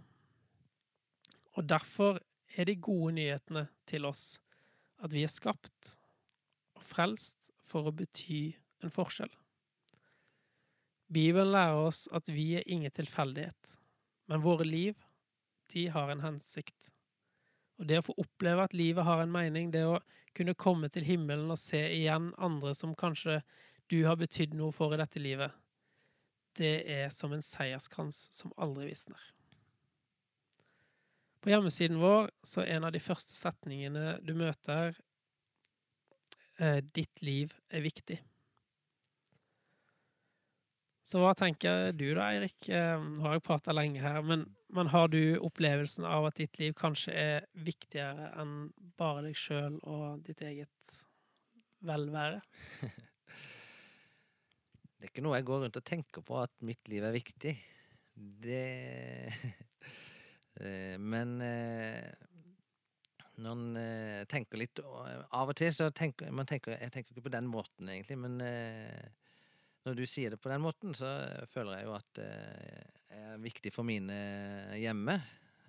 Og 1.61 1.69
derfor 1.69 2.25
er 2.57 2.65
de 2.65 2.81
gode 2.81 3.19
nyhetene 3.21 3.69
til 3.85 4.09
oss 4.09 4.39
at 5.05 5.13
vi 5.13 5.29
er 5.29 5.37
skapt 5.37 5.99
frelst 6.85 7.51
for 7.67 7.89
å 7.89 7.95
bety 7.95 8.51
en 8.85 8.93
forskjell. 8.93 9.31
Bibelen 11.11 11.51
lærer 11.51 11.89
oss 11.89 12.05
at 12.15 12.31
vi 12.31 12.53
er 12.61 12.67
ingen 12.71 12.93
tilfeldighet, 12.95 13.75
men 14.31 14.45
våre 14.45 14.67
liv, 14.67 14.95
de 15.75 15.89
har 15.91 16.11
en 16.11 16.23
hensikt. 16.23 16.91
Og 17.81 17.89
det 17.89 17.99
å 17.99 18.07
få 18.11 18.15
oppleve 18.21 18.67
at 18.67 18.77
livet 18.77 19.07
har 19.07 19.23
en 19.23 19.33
mening, 19.33 19.73
det 19.73 19.83
å 19.89 19.99
kunne 20.37 20.55
komme 20.55 20.91
til 20.93 21.07
himmelen 21.07 21.51
og 21.51 21.59
se 21.59 21.81
igjen 21.97 22.31
andre 22.39 22.75
som 22.79 22.95
kanskje 22.95 23.41
du 23.91 24.05
har 24.07 24.21
betydd 24.21 24.55
noe 24.55 24.71
for 24.75 24.95
i 24.95 25.01
dette 25.01 25.23
livet, 25.23 25.51
det 26.59 26.77
er 26.91 27.11
som 27.15 27.33
en 27.35 27.43
seierskrans 27.43 28.29
som 28.37 28.55
aldri 28.61 28.91
visner. 28.91 29.21
På 31.41 31.51
hjemmesiden 31.51 31.99
vår 32.03 32.29
så 32.45 32.63
er 32.63 32.77
en 32.77 32.87
av 32.87 32.93
de 32.95 33.01
første 33.03 33.35
setningene 33.35 34.19
du 34.23 34.35
møter, 34.37 34.93
'Ditt 36.61 37.23
liv 37.25 37.55
er 37.73 37.81
viktig'. 37.81 38.19
Så 41.03 41.19
hva 41.19 41.33
tenker 41.35 41.91
du 41.97 42.11
da, 42.15 42.29
Eirik? 42.31 42.69
Eh, 42.69 43.01
nå 43.01 43.25
har 43.25 43.39
jeg 43.39 43.47
prata 43.47 43.73
lenge 43.75 44.03
her, 44.05 44.21
men 44.23 44.45
men 44.73 44.87
har 44.87 45.09
du 45.09 45.39
opplevelsen 45.43 46.05
av 46.07 46.29
at 46.29 46.39
ditt 46.39 46.59
liv 46.61 46.75
kanskje 46.79 47.15
er 47.17 47.47
viktigere 47.67 48.31
enn 48.39 48.71
bare 49.01 49.25
deg 49.27 49.39
sjøl 49.39 49.81
og 49.83 50.23
ditt 50.27 50.43
eget 50.47 50.99
velvære? 51.87 52.41
Det 55.01 55.09
er 55.09 55.13
ikke 55.15 55.25
noe 55.25 55.39
jeg 55.39 55.47
går 55.49 55.63
rundt 55.65 55.79
og 55.81 55.87
tenker 55.89 56.23
på, 56.23 56.37
at 56.37 56.53
mitt 56.61 56.91
liv 56.93 57.05
er 57.09 57.15
viktig. 57.15 57.55
Det 58.45 58.65
eh, 60.61 60.97
Men 61.01 61.39
eh, 61.41 62.20
når 63.41 63.57
en 63.57 63.81
eh, 63.81 64.21
tenker 64.31 64.61
litt 64.61 64.81
Av 64.85 65.49
og 65.49 65.57
til 65.59 65.73
så 65.75 65.89
tenker 65.91 66.31
tenker, 66.45 66.77
Jeg 66.77 66.93
tenker 66.93 67.15
ikke 67.15 67.27
på 67.29 67.35
den 67.35 67.49
måten, 67.51 67.89
egentlig, 67.89 68.19
men 68.21 68.39
når 69.81 69.97
du 69.97 70.05
sier 70.07 70.31
det 70.35 70.41
på 70.41 70.51
den 70.53 70.61
måten, 70.61 70.95
så 70.95 71.09
føler 71.53 71.79
jeg 71.81 71.89
jo 71.89 71.95
at 71.97 72.09
det 72.19 72.31
er 73.17 73.41
viktig 73.41 73.73
for 73.73 73.87
mine 73.89 74.17
hjemme. 74.77 75.17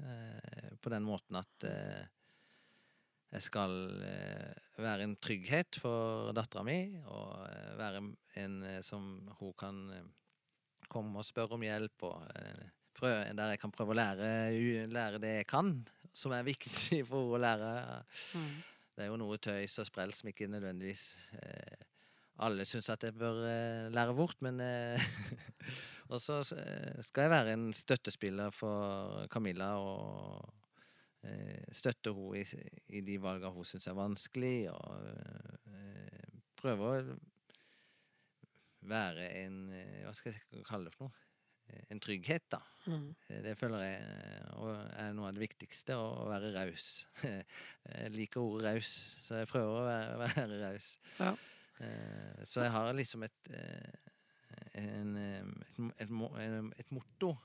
Eh, 0.02 0.78
på 0.82 0.90
den 0.90 1.06
måten 1.06 1.38
at 1.38 1.66
eh, 1.68 2.06
jeg 3.32 3.46
skal 3.46 3.74
eh, 4.06 4.72
være 4.82 5.06
en 5.06 5.16
trygghet 5.22 5.78
for 5.82 6.32
dattera 6.36 6.64
mi, 6.66 6.80
og 7.06 7.46
være 7.80 8.02
en 8.42 8.58
som 8.86 9.30
hun 9.40 9.54
kan 9.60 9.82
komme 10.92 11.22
og 11.22 11.28
spørre 11.28 11.56
om 11.56 11.66
hjelp, 11.66 12.08
og 12.08 12.26
der 13.02 13.54
jeg 13.54 13.62
kan 13.62 13.74
prøve 13.74 13.94
å 13.94 13.98
lære, 13.98 14.28
lære, 14.92 15.22
det 15.22 15.36
jeg 15.40 15.48
kan, 15.50 15.76
som 16.14 16.34
er 16.36 16.48
viktig 16.48 17.02
for 17.10 17.24
henne 17.24 17.38
å 17.38 17.42
lære. 17.42 17.72
Mm. 18.36 18.52
Det 18.92 19.06
er 19.06 19.10
jo 19.12 19.22
noe 19.22 19.40
tøys 19.42 19.80
og 19.82 19.88
sprell 19.88 20.12
som 20.16 20.30
ikke 20.30 20.50
nødvendigvis 20.52 21.06
eh, 21.40 21.88
alle 22.42 22.66
syns 22.68 22.90
at 22.92 23.06
jeg 23.08 23.16
bør 23.18 23.40
eh, 23.48 23.88
lære 23.94 24.18
bort, 24.18 24.40
men 24.44 24.60
eh, 24.66 25.10
Og 26.12 26.20
så 26.20 26.42
eh, 26.60 27.00
skal 27.08 27.24
jeg 27.24 27.32
være 27.32 27.54
en 27.56 27.70
støttespiller 27.74 28.52
for 28.52 29.28
Camilla 29.32 29.70
og 29.80 30.50
eh, 31.24 31.64
støtte 31.72 32.12
henne 32.12 32.42
i, 32.42 32.44
i, 32.98 33.02
de 33.08 33.16
valgene 33.24 33.54
hun 33.56 33.68
syns 33.68 33.88
er 33.88 33.96
vanskelig, 33.96 34.58
og 34.74 35.08
eh, 35.72 36.40
prøve 36.60 36.90
å 36.90 37.02
være 38.92 39.30
en 39.46 39.58
Hva 39.72 40.12
skal 40.18 40.34
jeg 40.34 40.66
kalle 40.68 40.90
det 40.90 40.96
for 40.98 41.08
noe? 41.08 41.31
En 41.94 42.02
trygghet, 42.04 42.48
da. 42.54 42.62
Mm. 42.90 43.08
Det 43.46 43.54
føler 43.60 43.84
jeg 43.86 43.98
er 45.04 45.12
noe 45.18 45.30
av 45.30 45.38
det 45.38 45.44
viktigste, 45.44 45.98
å 46.00 46.28
være 46.32 46.54
raus. 46.56 46.88
Jeg 47.92 48.14
liker 48.16 48.42
ordet 48.42 48.72
raus, 48.72 48.92
så 49.26 49.42
jeg 49.42 49.50
prøver 49.52 49.76
å 49.76 49.84
være, 49.86 50.18
være 50.38 50.60
raus. 50.62 50.88
Ja. 51.20 51.34
Så 52.46 52.62
jeg 52.62 52.70
har 52.76 52.92
liksom 52.94 53.24
et 53.26 53.48
en, 54.78 55.16
et, 55.18 55.80
et, 56.00 56.12
et, 56.80 56.92
motto. 56.92 57.36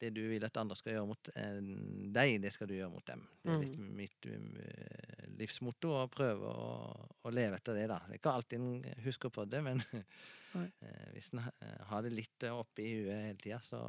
Det 0.00 0.10
du 0.16 0.24
vil 0.28 0.44
at 0.44 0.56
andre 0.58 0.76
skal 0.76 0.96
gjøre 0.96 1.08
mot 1.08 1.28
deg, 2.16 2.38
det 2.42 2.50
skal 2.52 2.68
du 2.68 2.74
gjøre 2.76 2.92
mot 2.92 3.06
dem. 3.06 3.22
Det 3.44 3.52
er 3.52 3.60
litt 3.62 3.76
mm. 3.78 3.92
mitt 3.96 4.26
uh, 4.28 5.13
livsmotto, 5.44 5.92
og 6.02 6.12
prøve 6.14 6.50
å, 6.50 6.68
å, 7.22 7.32
leve 7.34 7.60
etter 7.60 7.78
det, 7.78 7.88
da. 7.92 8.00
Det 8.04 8.16
er 8.16 8.20
ikke 8.22 8.36
alltid 8.40 8.60
en 8.60 9.00
husker 9.06 9.32
på 9.34 9.46
det, 9.48 9.62
men 9.64 9.82
uh, 9.94 10.60
hvis 11.14 11.32
en 11.32 11.44
har 11.90 12.04
det 12.04 12.14
litt 12.14 12.46
oppe 12.50 12.84
i 12.84 12.94
huet 12.98 13.28
hele 13.28 13.40
tida, 13.40 13.60
så 13.64 13.80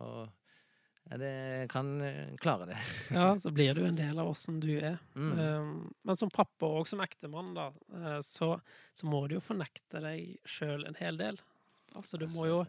ja, 1.06 1.20
det 1.22 1.34
kan 1.70 1.92
klare 2.42 2.66
det. 2.72 2.78
ja, 3.14 3.28
så 3.42 3.52
blir 3.54 3.78
du 3.78 3.84
en 3.86 3.98
del 3.98 4.18
av 4.22 4.32
åssen 4.32 4.58
du 4.64 4.72
er. 4.78 4.98
Mm. 5.14 5.36
Um, 5.38 5.76
men 6.02 6.18
som 6.18 6.32
pappa 6.34 6.70
og 6.80 6.90
som 6.90 7.04
ektemann, 7.06 7.54
da, 7.58 7.70
så, 8.26 8.56
så, 8.94 9.10
må 9.10 9.28
du 9.30 9.38
jo 9.38 9.46
fornekte 9.46 10.02
deg 10.02 10.40
sjøl 10.50 10.88
en 10.90 10.98
hel 10.98 11.22
del. 11.22 11.38
Altså, 11.94 12.18
du 12.18 12.26
må 12.32 12.50
jo 12.50 12.64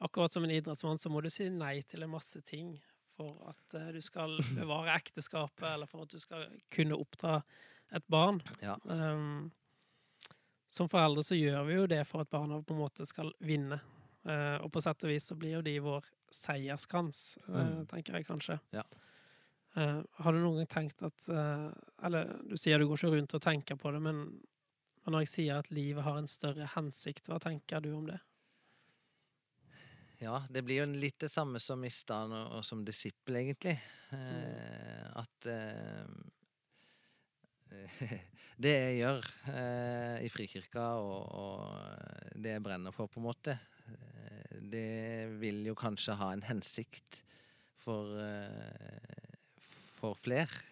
akkurat 0.00 0.32
som 0.32 0.44
en 0.44 0.52
idrettsmann 0.52 1.00
så 1.00 1.10
må 1.12 1.20
du 1.20 1.30
si 1.32 1.48
nei 1.52 1.80
til 1.88 2.04
en 2.04 2.12
masse 2.12 2.40
ting 2.48 2.74
for 3.20 3.36
at 3.50 3.76
uh, 3.76 3.90
du 3.94 4.00
skal 4.04 4.38
bevare 4.60 4.96
ekteskapet, 4.96 5.66
eller 5.74 5.90
for 5.90 6.06
at 6.06 6.14
du 6.14 6.22
skal 6.22 6.48
kunne 6.72 6.98
oppdra 7.00 7.40
et 7.90 8.06
barn. 8.06 8.40
Ja. 8.62 8.76
Um, 8.84 9.50
som 10.70 10.88
foreldre 10.88 11.24
så 11.26 11.34
gjør 11.34 11.64
vi 11.66 11.78
jo 11.80 11.86
det 11.90 12.04
for 12.06 12.22
at 12.22 12.30
barna 12.30 12.60
på 12.62 12.76
en 12.76 12.82
måte 12.84 13.06
skal 13.08 13.32
vinne. 13.42 13.80
Uh, 14.26 14.60
og 14.62 14.70
på 14.74 14.82
sett 14.84 15.02
og 15.06 15.10
vis 15.10 15.26
så 15.30 15.36
blir 15.38 15.56
jo 15.58 15.64
de 15.66 15.78
vår 15.82 16.06
seierskrans, 16.34 17.38
mm. 17.48 17.54
uh, 17.56 17.80
tenker 17.90 18.18
jeg 18.18 18.28
kanskje. 18.28 18.60
Ja. 18.76 18.84
Uh, 19.76 20.00
har 20.22 20.34
du 20.34 20.40
noen 20.42 20.60
gang 20.60 20.66
tenkt 20.66 21.02
at 21.06 21.28
eh, 21.30 21.68
Eller 22.02 22.32
du 22.42 22.56
sier 22.58 22.80
du 22.82 22.88
går 22.90 22.98
ikke 22.98 23.10
rundt 23.12 23.34
og 23.38 23.42
tenker 23.44 23.76
på 23.78 23.92
det, 23.94 24.00
men, 24.02 24.24
men 25.04 25.14
når 25.14 25.22
jeg 25.22 25.30
sier 25.30 25.60
at 25.62 25.70
livet 25.70 26.02
har 26.02 26.18
en 26.18 26.26
større 26.30 26.66
hensikt, 26.72 27.30
hva 27.30 27.38
tenker 27.38 27.84
du 27.84 27.92
om 27.94 28.08
det? 28.10 28.18
Ja, 30.20 30.42
det 30.50 30.64
blir 30.66 30.82
jo 30.82 30.88
litt 30.90 31.22
det 31.22 31.30
samme 31.30 31.62
som 31.62 31.86
i 31.86 31.92
stad 31.94 32.34
og, 32.34 32.58
og 32.58 32.66
som 32.66 32.82
disippel, 32.84 33.38
egentlig. 33.44 33.78
Mm. 34.10 35.14
at 35.22 35.46
eh, 35.46 36.10
Det 38.60 38.72
jeg 38.74 38.96
gjør 39.00 39.24
eh, 39.54 40.16
i 40.26 40.28
Frikirka, 40.28 40.82
og, 41.00 41.22
og 41.32 42.34
det 42.36 42.56
jeg 42.58 42.62
brenner 42.66 42.92
for, 42.92 43.08
på 43.08 43.16
en 43.22 43.24
måte, 43.30 43.54
eh, 43.88 44.58
det 44.60 45.30
vil 45.40 45.62
jo 45.64 45.72
kanskje 45.80 46.16
ha 46.20 46.28
en 46.34 46.42
hensikt 46.44 47.22
for, 47.80 48.10
eh, 48.20 49.32
for 50.00 50.18
flere. 50.20 50.62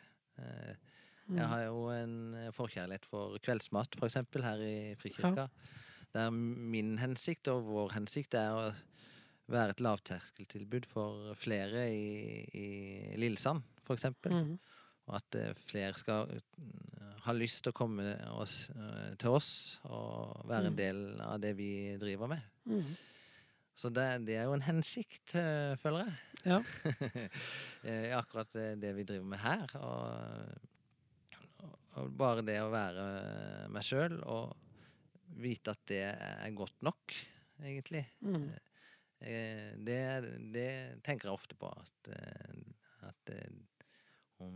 Eh, 0.42 0.74
Mm. 1.28 1.36
jeg 1.36 1.46
har 1.50 1.62
jo 1.66 1.80
en 1.92 2.12
forkjærlighet 2.56 3.04
for 3.04 3.34
kveldsmat, 3.44 3.98
for 4.00 4.06
eksempel, 4.08 4.40
her 4.46 4.62
i 4.64 4.94
Frikirka. 4.96 5.42
Der 6.14 6.30
min 6.32 6.94
hensikt 7.02 7.50
og 7.52 7.66
vår 7.66 7.90
hensikt 7.98 8.32
er 8.40 8.54
å 8.56 8.62
være 9.52 9.74
et 9.74 9.82
lavterskeltilbud 9.84 10.86
for 10.88 11.34
flere 11.36 11.82
i, 11.92 12.48
i 12.48 12.64
Lillesand, 13.20 13.60
for 13.84 13.92
eksempel. 14.00 14.32
Mm. 14.32 14.54
Og 15.08 15.16
at 15.16 15.38
eh, 15.40 15.54
flere 15.68 15.96
skal 15.96 16.28
eh, 16.36 17.12
ha 17.24 17.32
lyst 17.36 17.62
til 17.64 17.72
å 17.72 17.76
komme 17.76 18.04
oss, 18.36 18.68
eh, 18.76 19.14
til 19.20 19.36
oss 19.38 19.50
og 19.88 20.44
være 20.48 20.68
en 20.70 20.74
Mm. 20.74 20.80
del 20.82 21.00
av 21.24 21.38
det 21.40 21.54
vi 21.56 21.96
driver 22.00 22.28
med. 22.34 22.42
Mm. 22.68 22.92
Så 23.78 23.90
det, 23.94 24.04
det 24.26 24.36
er 24.36 24.44
jo 24.48 24.54
en 24.56 24.64
hensikt, 24.66 25.30
føler 25.78 26.08
jeg. 26.08 26.14
Ja. 26.50 26.58
Akkurat 28.18 28.50
det, 28.52 28.90
vi 28.96 29.04
driver 29.06 29.28
med 29.30 29.38
her. 29.38 29.70
Og, 29.78 31.68
og 32.02 32.10
bare 32.18 32.42
det 32.42 32.56
å 32.62 32.72
være 32.72 33.04
meg 33.70 33.86
sjøl 33.86 34.18
og 34.26 34.56
vite 35.38 35.70
at 35.76 35.84
det 35.86 36.00
er 36.10 36.50
godt 36.58 36.82
nok, 36.82 37.14
egentlig. 37.62 38.02
Mm. 38.26 38.48
Det, 39.86 40.02
det 40.54 40.68
tenker 41.06 41.28
jeg 41.30 41.38
ofte 41.38 41.54
på. 41.58 41.70
At, 41.70 42.10
at 43.12 43.32
om 44.44 44.54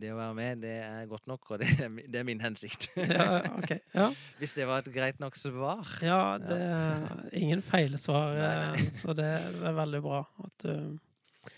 det 0.00 0.12
å 0.14 0.18
være 0.18 0.36
med, 0.36 0.62
det 0.64 0.74
er 0.84 1.08
godt 1.10 1.26
nok, 1.28 1.50
og 1.52 1.60
det 1.60 1.68
er, 1.84 1.92
det 2.08 2.20
er 2.20 2.26
min 2.26 2.40
hensikt. 2.42 2.88
ja, 2.96 3.40
ok. 3.52 3.72
Ja. 3.94 4.08
Hvis 4.40 4.54
det 4.56 4.66
var 4.68 4.82
et 4.82 4.92
greit 4.94 5.20
nok 5.22 5.36
svar. 5.38 5.88
Ja, 6.04 6.38
det 6.40 6.56
er 6.56 7.06
ingen 7.36 7.62
feilsvar, 7.64 8.34
Nei, 8.40 8.52
nei. 8.64 8.84
eh, 8.86 8.92
så 8.96 9.14
det 9.16 9.28
er 9.28 9.76
veldig 9.76 10.02
bra 10.04 10.22
at 10.46 10.66
du, 10.66 11.50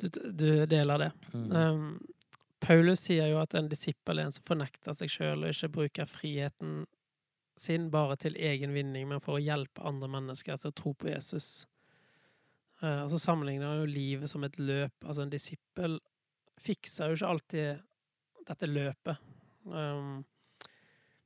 du, 0.00 0.08
du 0.32 0.48
deler 0.70 1.06
det. 1.06 1.10
Mm. 1.34 1.48
Um, 1.52 1.88
Paulus 2.64 3.04
sier 3.06 3.28
jo 3.30 3.40
at 3.42 3.54
en 3.58 3.70
disippel 3.70 4.18
er 4.18 4.28
en 4.28 4.34
som 4.34 4.46
fornekter 4.48 4.96
seg 4.96 5.12
sjøl 5.12 5.44
og 5.44 5.52
ikke 5.52 5.74
bruker 5.76 6.08
friheten 6.10 6.80
sin 7.58 7.88
bare 7.90 8.16
til 8.22 8.36
egen 8.38 8.70
vinning, 8.74 9.08
men 9.10 9.22
for 9.22 9.36
å 9.36 9.42
hjelpe 9.42 9.82
andre 9.86 10.08
mennesker 10.10 10.58
til 10.58 10.70
å 10.70 10.78
tro 10.78 10.94
på 10.94 11.10
Jesus. 11.10 11.66
Uh, 12.78 13.02
og 13.02 13.10
så 13.12 13.18
sammenligner 13.20 13.72
han 13.72 13.82
jo 13.82 13.90
livet 13.90 14.30
som 14.30 14.46
et 14.46 14.56
løp. 14.62 14.94
Altså, 15.04 15.24
en 15.24 15.32
disippel 15.34 15.98
fikser 16.62 17.12
jo 17.12 17.18
ikke 17.18 17.30
alltid 17.34 17.86
dette 18.48 18.68
løpet. 18.68 19.30
Um, 19.68 20.24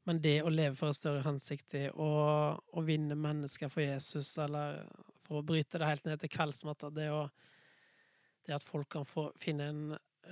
men 0.08 0.18
det 0.22 0.40
å 0.42 0.50
leve 0.50 0.74
for 0.74 0.90
en 0.90 0.96
større 0.96 1.22
hensikt, 1.26 1.76
i 1.78 1.86
å, 1.90 2.10
å 2.58 2.84
vinne 2.86 3.14
mennesker 3.18 3.70
for 3.70 3.84
Jesus, 3.84 4.34
eller 4.42 4.82
for 5.22 5.40
å 5.40 5.46
bryte 5.46 5.78
det 5.78 5.88
helt 5.88 6.08
ned 6.08 6.22
til 6.22 6.32
kveldsmatta, 6.32 6.90
det, 6.94 7.06
å, 7.14 7.28
det 8.46 8.56
at 8.56 8.66
folk 8.66 8.90
kan 8.96 9.06
få 9.06 9.28
finne 9.40 9.68
en, 9.70 9.84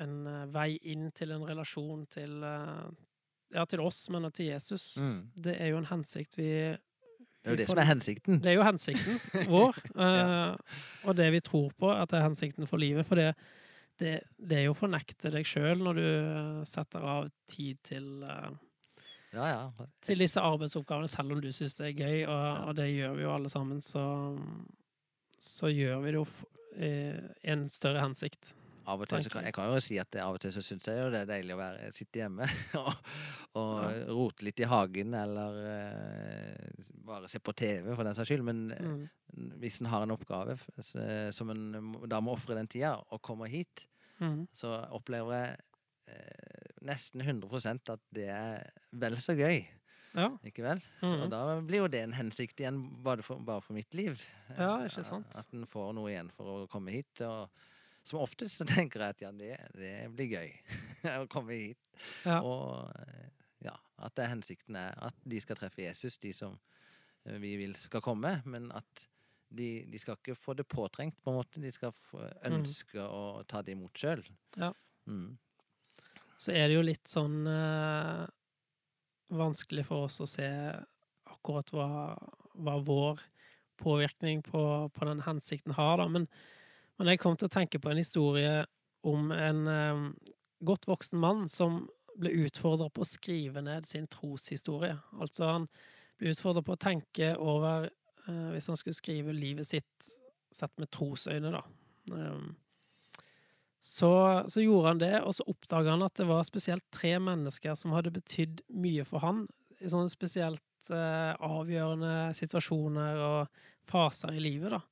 en 0.03 0.17
eh, 0.27 0.49
vei 0.51 0.73
inn 0.91 1.09
til 1.15 1.37
en 1.37 1.47
relasjon 1.47 2.05
til 2.11 2.43
eh, 2.47 2.91
Ja, 3.51 3.65
til 3.67 3.81
oss, 3.83 4.05
men 4.15 4.29
også 4.29 4.37
til 4.39 4.47
Jesus. 4.53 4.85
Mm. 5.03 5.17
Det 5.35 5.57
er 5.59 5.73
jo 5.73 5.79
en 5.81 5.89
hensikt 5.91 6.37
vi 6.39 6.51
Det 6.71 7.49
er 7.49 7.57
jo 7.57 7.59
det 7.59 7.65
som 7.67 7.81
er 7.83 7.89
hensikten. 7.89 8.43
det 8.43 8.53
er 8.53 8.59
jo 8.59 8.67
hensikten 8.67 9.49
vår, 9.51 9.81
eh, 10.07 10.77
og 11.07 11.17
det 11.19 11.31
vi 11.35 11.41
tror 11.47 11.73
på 11.79 11.91
at 11.95 12.11
det 12.11 12.21
er 12.21 12.29
hensikten 12.29 12.67
for 12.71 12.83
livet. 12.83 13.07
For 13.07 13.19
det, 13.19 13.33
det, 14.01 14.15
det 14.41 14.59
er 14.59 14.65
jo 14.67 14.73
å 14.75 14.79
fornekte 14.81 15.31
deg 15.35 15.47
sjøl 15.49 15.83
når 15.85 15.99
du 16.01 16.05
eh, 16.09 16.61
setter 16.69 17.05
av 17.05 17.29
tid 17.53 17.79
til, 17.87 18.07
uh, 18.25 18.51
Ja, 19.35 19.47
ja. 19.47 19.89
til 20.03 20.19
disse 20.25 20.43
arbeidsoppgavene, 20.43 21.09
selv 21.13 21.37
om 21.37 21.43
du 21.45 21.51
syns 21.55 21.77
det 21.79 21.93
er 21.93 21.99
gøy, 22.01 22.23
og, 22.27 22.39
Ja. 22.49 22.55
og 22.67 22.77
det 22.81 22.89
gjør 22.95 23.15
vi 23.19 23.23
jo 23.29 23.35
alle 23.37 23.53
sammen, 23.53 23.79
så, 23.85 24.05
så 25.39 25.71
gjør 25.71 26.01
vi 26.05 26.15
det 26.17 26.19
jo 26.23 26.27
i 26.81 27.51
en 27.51 27.65
større 27.71 28.03
hensikt. 28.05 28.55
Av 28.91 28.99
og 29.03 29.07
til 29.11 29.27
kan, 29.31 29.45
jeg. 29.45 29.53
kan 29.55 29.69
jo 29.69 29.81
si 29.85 29.99
at 30.01 30.17
av 30.23 30.35
og 30.35 30.41
til 30.43 30.53
så 30.55 30.63
syns 30.65 30.87
jeg 30.89 30.99
jo 30.99 31.11
det 31.13 31.21
er 31.23 31.29
deilig 31.29 31.53
å 31.55 31.59
være, 31.61 31.91
sitte 31.95 32.23
hjemme 32.23 32.47
og, 32.81 32.89
og 33.61 33.73
Ja. 33.85 33.91
rote 34.09 34.47
litt 34.47 34.63
i 34.65 34.69
hagen, 34.71 35.15
eller 35.15 35.59
uh, 35.69 36.87
bare 37.07 37.29
se 37.31 37.39
på 37.43 37.53
TV, 37.59 37.91
for 37.95 38.07
den 38.07 38.17
saks 38.17 38.31
skyld. 38.33 38.47
Men 38.47 38.63
eh, 38.75 38.93
Mm. 39.31 39.51
hvis 39.63 39.77
en 39.79 39.87
har 39.87 40.03
en 40.03 40.11
oppgave 40.11 40.57
som 40.83 41.51
en 41.53 41.93
da 42.11 42.19
må 42.25 42.33
ofre 42.35 42.57
den 42.59 42.67
tida, 42.67 42.97
og 43.15 43.21
kommer 43.23 43.47
hit, 43.47 43.85
Mm. 44.21 44.45
så 44.53 44.75
opplever 44.93 45.37
jeg 45.37 46.15
eh, 46.15 46.73
nesten 46.85 47.23
100% 47.25 47.93
at 47.95 48.03
det 48.15 48.29
er 48.33 48.67
vel 49.03 49.17
så 49.21 49.37
gøy. 49.39 49.63
Ja. 50.17 50.27
Ikke 50.47 50.65
vel? 50.65 50.81
Mm. 51.05 51.17
Og 51.25 51.27
da 51.31 51.43
blir 51.63 51.85
jo 51.85 51.91
det 51.93 52.03
en 52.05 52.17
hensikt 52.17 52.61
igjen, 52.61 52.81
bare 53.05 53.25
for, 53.25 53.43
bare 53.47 53.63
for 53.63 53.77
mitt 53.77 53.95
liv. 53.95 54.21
Ja, 54.57 54.81
ikke 54.87 55.05
sant? 55.07 55.31
At 55.39 55.53
en 55.55 55.69
får 55.71 55.93
noe 55.97 56.11
igjen 56.11 56.33
for 56.35 56.65
å 56.65 56.71
komme 56.71 56.95
hit. 56.95 57.23
Og 57.27 57.51
som 58.07 58.23
oftest 58.25 58.61
så 58.61 58.67
tenker 58.75 59.05
jeg 59.05 59.17
at 59.17 59.27
ja, 59.27 59.33
det, 59.37 59.53
det 59.77 59.93
blir 60.17 60.35
gøy 60.35 60.51
å 61.23 61.29
komme 61.31 61.59
hit. 61.59 62.03
Ja. 62.25 62.41
Og 62.41 62.91
eh, 63.05 63.31
ja, 63.67 63.77
at 64.01 64.17
det 64.17 64.27
er 64.27 64.35
hensikten 64.35 64.79
er 64.81 64.97
at 65.11 65.17
de 65.29 65.41
skal 65.43 65.59
treffe 65.61 65.85
Jesus, 65.85 66.19
de 66.23 66.35
som 66.37 66.59
eh, 67.27 67.39
vi 67.43 67.55
vil 67.61 67.77
skal 67.79 68.05
komme. 68.05 68.39
Men 68.51 68.71
at 68.77 69.07
de, 69.51 69.69
de 69.91 69.99
skal 69.99 70.19
ikke 70.19 70.39
få 70.39 70.55
det 70.59 70.67
påtrengt, 70.71 71.19
på 71.23 71.33
en 71.33 71.41
måte. 71.41 71.63
De 71.63 71.73
skal 71.75 71.93
få 71.95 72.23
ønske 72.47 73.03
å 73.03 73.43
ta 73.51 73.63
det 73.67 73.75
imot 73.77 73.99
sjøl. 73.99 74.23
Mm. 74.57 74.63
Ja. 74.63 74.73
Mm. 75.11 75.39
så 76.39 76.53
er 76.55 76.69
det 76.69 76.75
jo 76.77 76.83
litt 76.85 77.09
sånn 77.09 77.41
eh, 77.51 78.27
vanskelig 79.35 79.87
for 79.89 80.07
oss 80.07 80.21
å 80.23 80.29
se 80.29 80.47
akkurat 81.27 81.73
hva, 81.75 81.89
hva 82.55 82.77
vår 82.85 83.23
påvirkning 83.81 84.45
på, 84.45 84.63
på 84.95 85.09
den 85.09 85.25
hensikten 85.25 85.75
har, 85.75 85.99
da. 85.99 86.07
Men, 86.13 86.29
men 87.01 87.11
jeg 87.11 87.23
kom 87.23 87.39
til 87.41 87.49
å 87.49 87.55
tenke 87.55 87.81
på 87.81 87.91
en 87.91 88.01
historie 88.01 88.55
om 89.09 89.33
en 89.35 89.65
eh, 89.73 90.05
godt 90.69 90.87
voksen 90.91 91.21
mann 91.21 91.49
som 91.49 91.87
ble 92.21 92.33
utfordra 92.45 92.91
på 92.93 93.05
å 93.05 93.09
skrive 93.09 93.63
ned 93.65 93.87
sin 93.89 94.07
troshistorie. 94.11 94.99
Altså, 95.19 95.47
han 95.49 95.69
ble 96.21 96.35
utfordra 96.35 96.63
på 96.65 96.77
å 96.77 96.81
tenke 96.81 97.33
over 97.41 97.89
hvis 98.55 98.71
han 98.71 98.79
skulle 98.79 98.99
skrive 98.99 99.35
livet 99.37 99.69
sitt 99.69 100.11
sett 100.55 100.73
med 100.81 100.91
trosøyne, 100.95 101.53
da. 101.55 101.63
Um, 102.11 102.55
så, 103.81 104.13
så 104.51 104.61
gjorde 104.61 104.91
han 104.93 105.01
det, 105.01 105.15
og 105.25 105.33
så 105.37 105.47
oppdaga 105.49 105.95
han 105.95 106.05
at 106.05 106.19
det 106.19 106.27
var 106.29 106.43
spesielt 106.45 106.85
tre 106.93 107.15
mennesker 107.23 107.77
som 107.79 107.95
hadde 107.97 108.13
betydd 108.13 108.61
mye 108.77 109.07
for 109.09 109.25
han 109.25 109.47
i 109.81 109.89
sånne 109.89 110.13
spesielt 110.13 110.91
eh, 110.93 111.33
avgjørende 111.41 112.35
situasjoner 112.37 113.23
og 113.25 113.63
faser 113.89 114.37
i 114.37 114.43
livet, 114.45 114.75
da. 114.77 114.83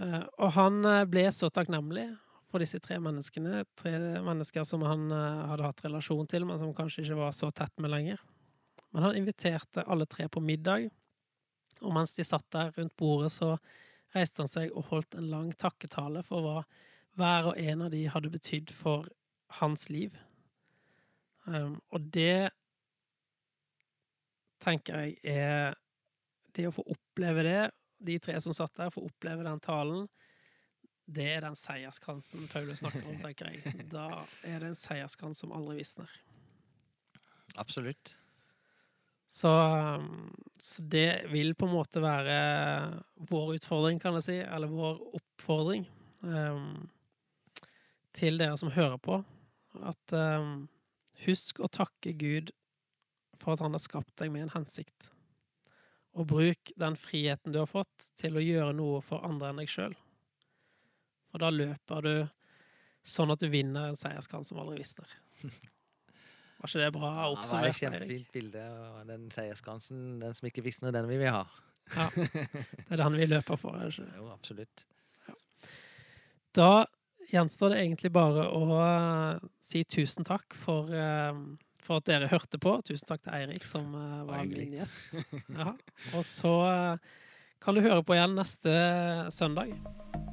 Eh, 0.00 0.24
og 0.40 0.54
han 0.56 0.80
eh, 0.88 1.06
ble 1.10 1.26
så 1.34 1.50
takknemlig 1.52 2.06
for 2.50 2.62
disse 2.62 2.80
tre 2.82 2.96
menneskene. 3.02 3.64
Tre 3.78 3.94
mennesker 4.24 4.64
som 4.66 4.84
han 4.86 5.10
eh, 5.12 5.42
hadde 5.52 5.66
hatt 5.66 5.84
relasjon 5.84 6.28
til, 6.30 6.48
men 6.48 6.60
som 6.62 6.72
kanskje 6.76 7.04
ikke 7.04 7.20
var 7.20 7.36
så 7.36 7.50
tett 7.52 7.76
med 7.82 7.92
lenger. 7.92 8.22
Men 8.90 9.06
han 9.06 9.20
inviterte 9.20 9.84
alle 9.84 10.08
tre 10.10 10.26
på 10.32 10.42
middag, 10.42 10.88
og 11.80 11.94
mens 11.96 12.14
de 12.16 12.26
satt 12.26 12.46
der 12.54 12.72
rundt 12.76 12.96
bordet, 13.00 13.32
så 13.32 13.54
reiste 14.14 14.42
han 14.42 14.50
seg 14.50 14.72
og 14.74 14.88
holdt 14.90 15.16
en 15.18 15.30
lang 15.30 15.50
takketale 15.58 16.22
for 16.26 16.44
hva 16.44 16.62
hver 17.18 17.50
og 17.50 17.58
en 17.58 17.84
av 17.86 17.90
de 17.92 18.04
hadde 18.10 18.32
betydd 18.32 18.72
for 18.74 19.08
hans 19.60 19.88
liv. 19.90 20.14
Um, 21.46 21.78
og 21.90 22.06
det 22.14 22.52
tenker 24.60 25.00
jeg 25.00 25.16
er 25.24 25.78
Det 26.52 26.66
å 26.68 26.72
få 26.74 26.82
oppleve 26.90 27.44
det, 27.46 27.60
de 28.02 28.16
tre 28.18 28.34
som 28.42 28.52
satt 28.52 28.74
der, 28.74 28.90
få 28.90 29.04
oppleve 29.06 29.44
den 29.46 29.60
talen, 29.62 30.08
det 31.06 31.28
er 31.36 31.44
den 31.44 31.54
seierskransen 31.54 32.48
Paulus 32.50 32.82
snakker 32.82 33.06
om, 33.06 33.18
tenker 33.24 33.52
jeg. 33.52 33.86
Da 33.92 34.24
er 34.42 34.58
det 34.58 34.72
en 34.72 34.78
seierskrans 34.78 35.38
som 35.44 35.54
aldri 35.54 35.78
visner. 35.78 36.10
Absolutt. 37.54 38.16
Så, 39.30 39.50
um, 39.50 40.34
så 40.58 40.82
det 40.82 41.26
vil 41.30 41.54
på 41.54 41.68
en 41.68 41.76
måte 41.76 42.02
være 42.02 42.38
vår 43.30 43.52
utfordring, 43.60 44.00
kan 44.02 44.16
jeg 44.18 44.26
si, 44.26 44.38
eller 44.42 44.72
vår 44.72 44.98
oppfordring 45.20 45.84
um, 46.26 46.88
til 48.16 48.42
dere 48.42 48.58
som 48.58 48.72
hører 48.74 48.98
på, 48.98 49.20
at 49.86 50.16
um, 50.18 50.66
husk 51.28 51.62
å 51.62 51.70
takke 51.70 52.16
Gud 52.18 52.50
for 53.38 53.54
at 53.54 53.62
han 53.62 53.78
har 53.78 53.86
skapt 53.86 54.16
deg 54.18 54.34
med 54.34 54.48
en 54.48 54.54
hensikt. 54.58 55.12
Og 56.18 56.26
bruk 56.34 56.74
den 56.74 56.98
friheten 56.98 57.54
du 57.54 57.62
har 57.62 57.70
fått, 57.70 58.10
til 58.18 58.34
å 58.34 58.42
gjøre 58.42 58.74
noe 58.76 58.98
for 59.04 59.22
andre 59.26 59.52
enn 59.52 59.62
deg 59.62 59.70
sjøl. 59.70 59.94
For 61.30 61.46
da 61.46 61.54
løper 61.54 62.02
du 62.02 62.14
sånn 63.06 63.30
at 63.30 63.46
du 63.46 63.46
vinner 63.52 63.92
en 63.92 63.98
seierskrans 63.98 64.50
som 64.50 64.58
aldri 64.58 64.82
visner. 64.82 65.20
Var 66.60 66.68
ikke 66.68 66.84
det 66.84 66.92
bra 66.92 67.08
Ja, 67.08 67.10
det 67.10 67.16
var 67.16 67.30
et 67.30 67.38
oppsummert, 67.38 67.78
kjempefint 67.78 68.32
bilde. 68.34 68.62
Og 68.84 69.08
den 69.08 69.26
seiersgransen, 69.32 70.00
den 70.20 70.36
som 70.36 70.48
ikke 70.50 70.64
visner, 70.66 70.92
den 70.92 71.08
vil 71.08 71.22
vi 71.22 71.30
ha. 71.32 71.44
Ja. 71.94 72.06
Det 72.14 72.94
er 72.94 73.00
den 73.00 73.16
vi 73.18 73.26
løper 73.26 73.58
for, 73.58 73.74
er 73.74 73.88
det 73.88 73.96
ikke? 73.96 74.12
Jo, 74.18 74.28
absolutt. 74.34 74.84
Da 76.54 76.84
gjenstår 77.30 77.72
det 77.72 77.80
egentlig 77.80 78.12
bare 78.12 78.44
å 78.52 78.62
eh, 78.76 79.48
si 79.62 79.82
tusen 79.88 80.26
takk 80.26 80.54
for, 80.58 80.90
eh, 80.92 81.40
for 81.80 82.02
at 82.02 82.10
dere 82.10 82.30
hørte 82.30 82.60
på. 82.62 82.76
Tusen 82.86 83.08
takk 83.08 83.24
til 83.24 83.38
Eirik, 83.38 83.64
som 83.66 83.94
eh, 83.94 84.20
var 84.28 84.44
min 84.50 84.76
gjest. 84.76 85.18
Ja. 85.60 85.72
Og 86.18 86.26
så 86.26 86.54
kan 87.60 87.76
du 87.76 87.84
høre 87.84 88.04
på 88.04 88.18
igjen 88.18 88.36
neste 88.38 88.76
søndag 89.32 89.72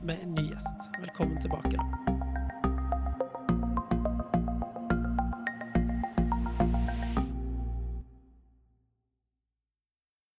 med 0.03 0.19
en 0.19 0.37
ny 0.37 0.49
gjest. 0.51 0.91
Velkommen 0.99 1.39
tilbake, 1.43 1.77
da. 1.77 2.16